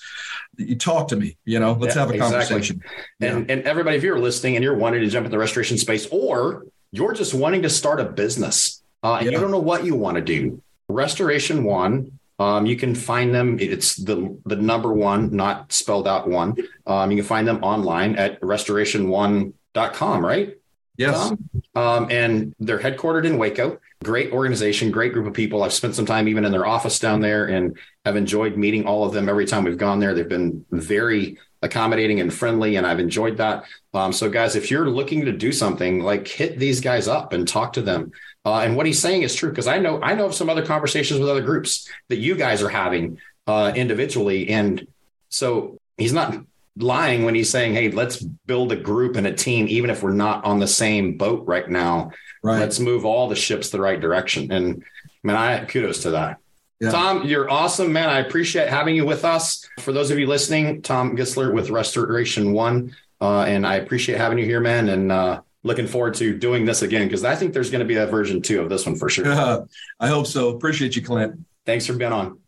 You 0.61 0.77
talk 0.77 1.09
to 1.09 1.17
me, 1.17 1.37
you 1.45 1.59
know, 1.59 1.73
let's 1.73 1.95
yeah, 1.95 2.03
have 2.03 2.11
a 2.11 2.15
exactly. 2.15 2.39
conversation. 2.39 2.83
And, 3.21 3.49
yeah. 3.49 3.55
and 3.55 3.63
everybody, 3.65 3.97
if 3.97 4.03
you're 4.03 4.19
listening 4.19 4.57
and 4.57 4.63
you're 4.63 4.77
wanting 4.77 5.01
to 5.01 5.09
jump 5.09 5.25
in 5.25 5.31
the 5.31 5.39
restoration 5.39 5.79
space, 5.79 6.07
or 6.11 6.67
you're 6.93 7.13
just 7.13 7.35
wanting 7.35 7.63
to 7.63 7.71
start 7.71 8.01
a 8.01 8.05
business 8.05 8.83
uh, 9.03 9.15
and 9.15 9.27
yeah. 9.27 9.33
you 9.33 9.39
don't 9.41 9.51
know 9.51 9.59
what 9.59 9.85
you 9.85 9.95
want 9.95 10.17
to 10.17 10.23
do, 10.23 10.63
Restoration 10.89 11.65
One 11.65 12.19
um, 12.41 12.65
you 12.65 12.75
can 12.75 12.95
find 12.95 13.35
them. 13.35 13.59
It's 13.61 13.97
the 13.97 14.35
the 14.47 14.57
number 14.57 14.91
one, 14.91 15.37
not 15.37 15.73
spelled 15.73 16.09
out 16.09 16.27
one. 16.27 16.57
Um, 16.87 17.11
you 17.11 17.19
can 17.19 17.27
find 17.27 17.47
them 17.47 17.63
online 17.63 18.17
at 18.17 18.41
restoration1.com, 18.41 20.25
right? 20.25 20.57
Yes. 21.01 21.33
Um, 21.75 22.11
and 22.11 22.55
they're 22.61 22.79
headquartered 22.79 23.25
in 23.25 23.39
Waco. 23.39 23.81
Great 24.05 24.33
organization, 24.33 24.91
great 24.91 25.15
group 25.15 25.27
of 25.27 25.33
people. 25.33 25.63
I've 25.63 25.73
spent 25.73 25.95
some 25.95 26.05
time 26.05 26.29
even 26.29 26.45
in 26.45 26.53
their 26.53 26.67
office 26.67 26.99
down 26.99 27.21
there 27.21 27.47
and 27.47 27.79
have 28.05 28.17
enjoyed 28.17 28.59
meeting 28.59 28.87
all 28.87 29.05
of 29.05 29.15
them 29.15 29.27
every 29.27 29.47
time 29.47 29.65
we've 29.65 29.79
gone 29.79 29.99
there. 29.99 30.13
They've 30.13 30.29
been 30.29 30.65
very 30.71 31.39
accommodating 31.63 32.21
and 32.21 32.33
friendly, 32.33 32.77
and 32.77 32.87
I've 32.87 33.01
enjoyed 33.01 33.39
that. 33.39 33.65
Um, 33.95 34.13
so, 34.13 34.29
guys, 34.29 34.57
if 34.57 34.71
you're 34.71 34.91
looking 34.91 35.25
to 35.25 35.33
do 35.33 35.53
something, 35.53 36.01
like 36.01 36.29
hit 36.29 36.59
these 36.59 36.83
guys 36.83 37.09
up 37.09 37.33
and 37.33 37.49
talk 37.49 37.73
to 37.75 37.83
them. 37.83 38.13
Uh, 38.45 38.59
and 38.59 38.77
what 38.77 38.85
he's 38.85 38.99
saying 38.99 39.23
is 39.23 39.35
true 39.35 39.51
because 39.51 39.67
I 39.67 39.79
know 39.79 40.03
I 40.03 40.15
know 40.15 40.27
of 40.27 40.35
some 40.35 40.51
other 40.51 40.65
conversations 40.65 41.19
with 41.19 41.31
other 41.31 41.43
groups 41.43 41.89
that 42.09 42.19
you 42.19 42.35
guys 42.35 42.63
are 42.63 42.69
having 42.69 43.19
uh, 43.47 43.73
individually, 43.75 44.51
and 44.51 44.87
so 45.31 45.79
he's 45.97 46.13
not 46.13 46.45
lying 46.77 47.25
when 47.25 47.35
he's 47.35 47.51
saying, 47.51 47.75
"Hey, 47.75 47.91
let's 47.91 48.23
build 48.23 48.73
a 48.73 48.77
group 48.77 49.17
and 49.17 49.27
a 49.27 49.33
team, 49.33 49.67
even 49.69 49.91
if 49.91 50.03
we're 50.03 50.13
not 50.13 50.45
on 50.45 50.59
the 50.59 50.67
same 50.67 51.17
boat 51.17 51.47
right 51.47 51.69
now. 51.69 52.11
Right. 52.43 52.61
Let's 52.61 52.81
move 52.81 53.05
all 53.05 53.29
the 53.29 53.37
ships 53.37 53.71
the 53.71 53.81
right 53.81 54.01
direction." 54.01 54.51
And 54.53 54.83
man, 55.23 55.37
I 55.37 55.65
kudos 55.65 56.03
to 56.03 56.11
that. 56.13 56.39
Yeah. 56.81 56.91
Tom, 56.91 57.27
you're 57.27 57.51
awesome, 57.51 57.93
man. 57.93 58.09
I 58.09 58.21
appreciate 58.21 58.69
having 58.69 58.97
you 58.97 59.05
with 59.05 59.25
us. 59.25 59.69
For 59.81 59.93
those 59.93 60.11
of 60.11 60.19
you 60.19 60.27
listening, 60.27 60.81
Tom 60.81 61.15
Gissler 61.15 61.53
with 61.53 61.69
Restoration 61.69 62.53
One, 62.53 62.97
uh, 63.21 63.43
and 63.43 63.67
I 63.67 63.77
appreciate 63.77 64.17
having 64.17 64.39
you 64.39 64.47
here, 64.47 64.61
man. 64.61 64.89
And 64.89 65.13
uh, 65.13 65.43
looking 65.63 65.87
forward 65.87 66.15
to 66.15 66.37
doing 66.37 66.65
this 66.65 66.83
again 66.83 67.07
because 67.07 67.25
I 67.25 67.37
think 67.37 67.53
there's 67.53 67.71
going 67.71 67.81
to 67.81 67.87
be 67.87 67.97
a 67.97 68.07
version 68.07 68.41
two 68.41 68.61
of 68.63 68.69
this 68.71 68.87
one 68.87 68.97
for 68.97 69.09
sure. 69.11 69.27
I 70.01 70.09
hope 70.09 70.27
so. 70.27 70.49
Appreciate 70.51 70.97
you, 70.97 71.03
Clint. 71.03 71.45
Thanks 71.67 71.87
for 71.87 71.93
being 71.93 72.13
on. 72.13 72.39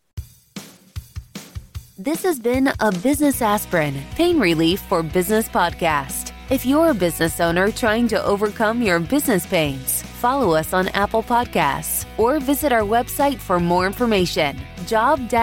This 2.03 2.23
has 2.23 2.37
been 2.37 2.69
a 2.81 2.91
Business 2.91 3.41
Aspirin 3.41 3.95
Pain 4.15 4.37
Relief 4.37 4.81
for 4.81 5.01
Business 5.01 5.47
podcast. 5.47 6.33
If 6.49 6.65
you're 6.65 6.89
a 6.89 6.93
business 6.93 7.39
owner 7.39 7.71
trying 7.71 8.09
to 8.09 8.21
overcome 8.25 8.81
your 8.81 8.99
business 8.99 9.45
pains, 9.45 10.01
follow 10.19 10.53
us 10.53 10.73
on 10.73 10.89
Apple 10.89 11.23
Podcasts 11.23 12.05
or 12.17 12.41
visit 12.41 12.73
our 12.73 12.81
website 12.81 13.39
for 13.39 13.57
more 13.57 13.87
information 13.87 14.59
job-dox.com. 14.85 15.33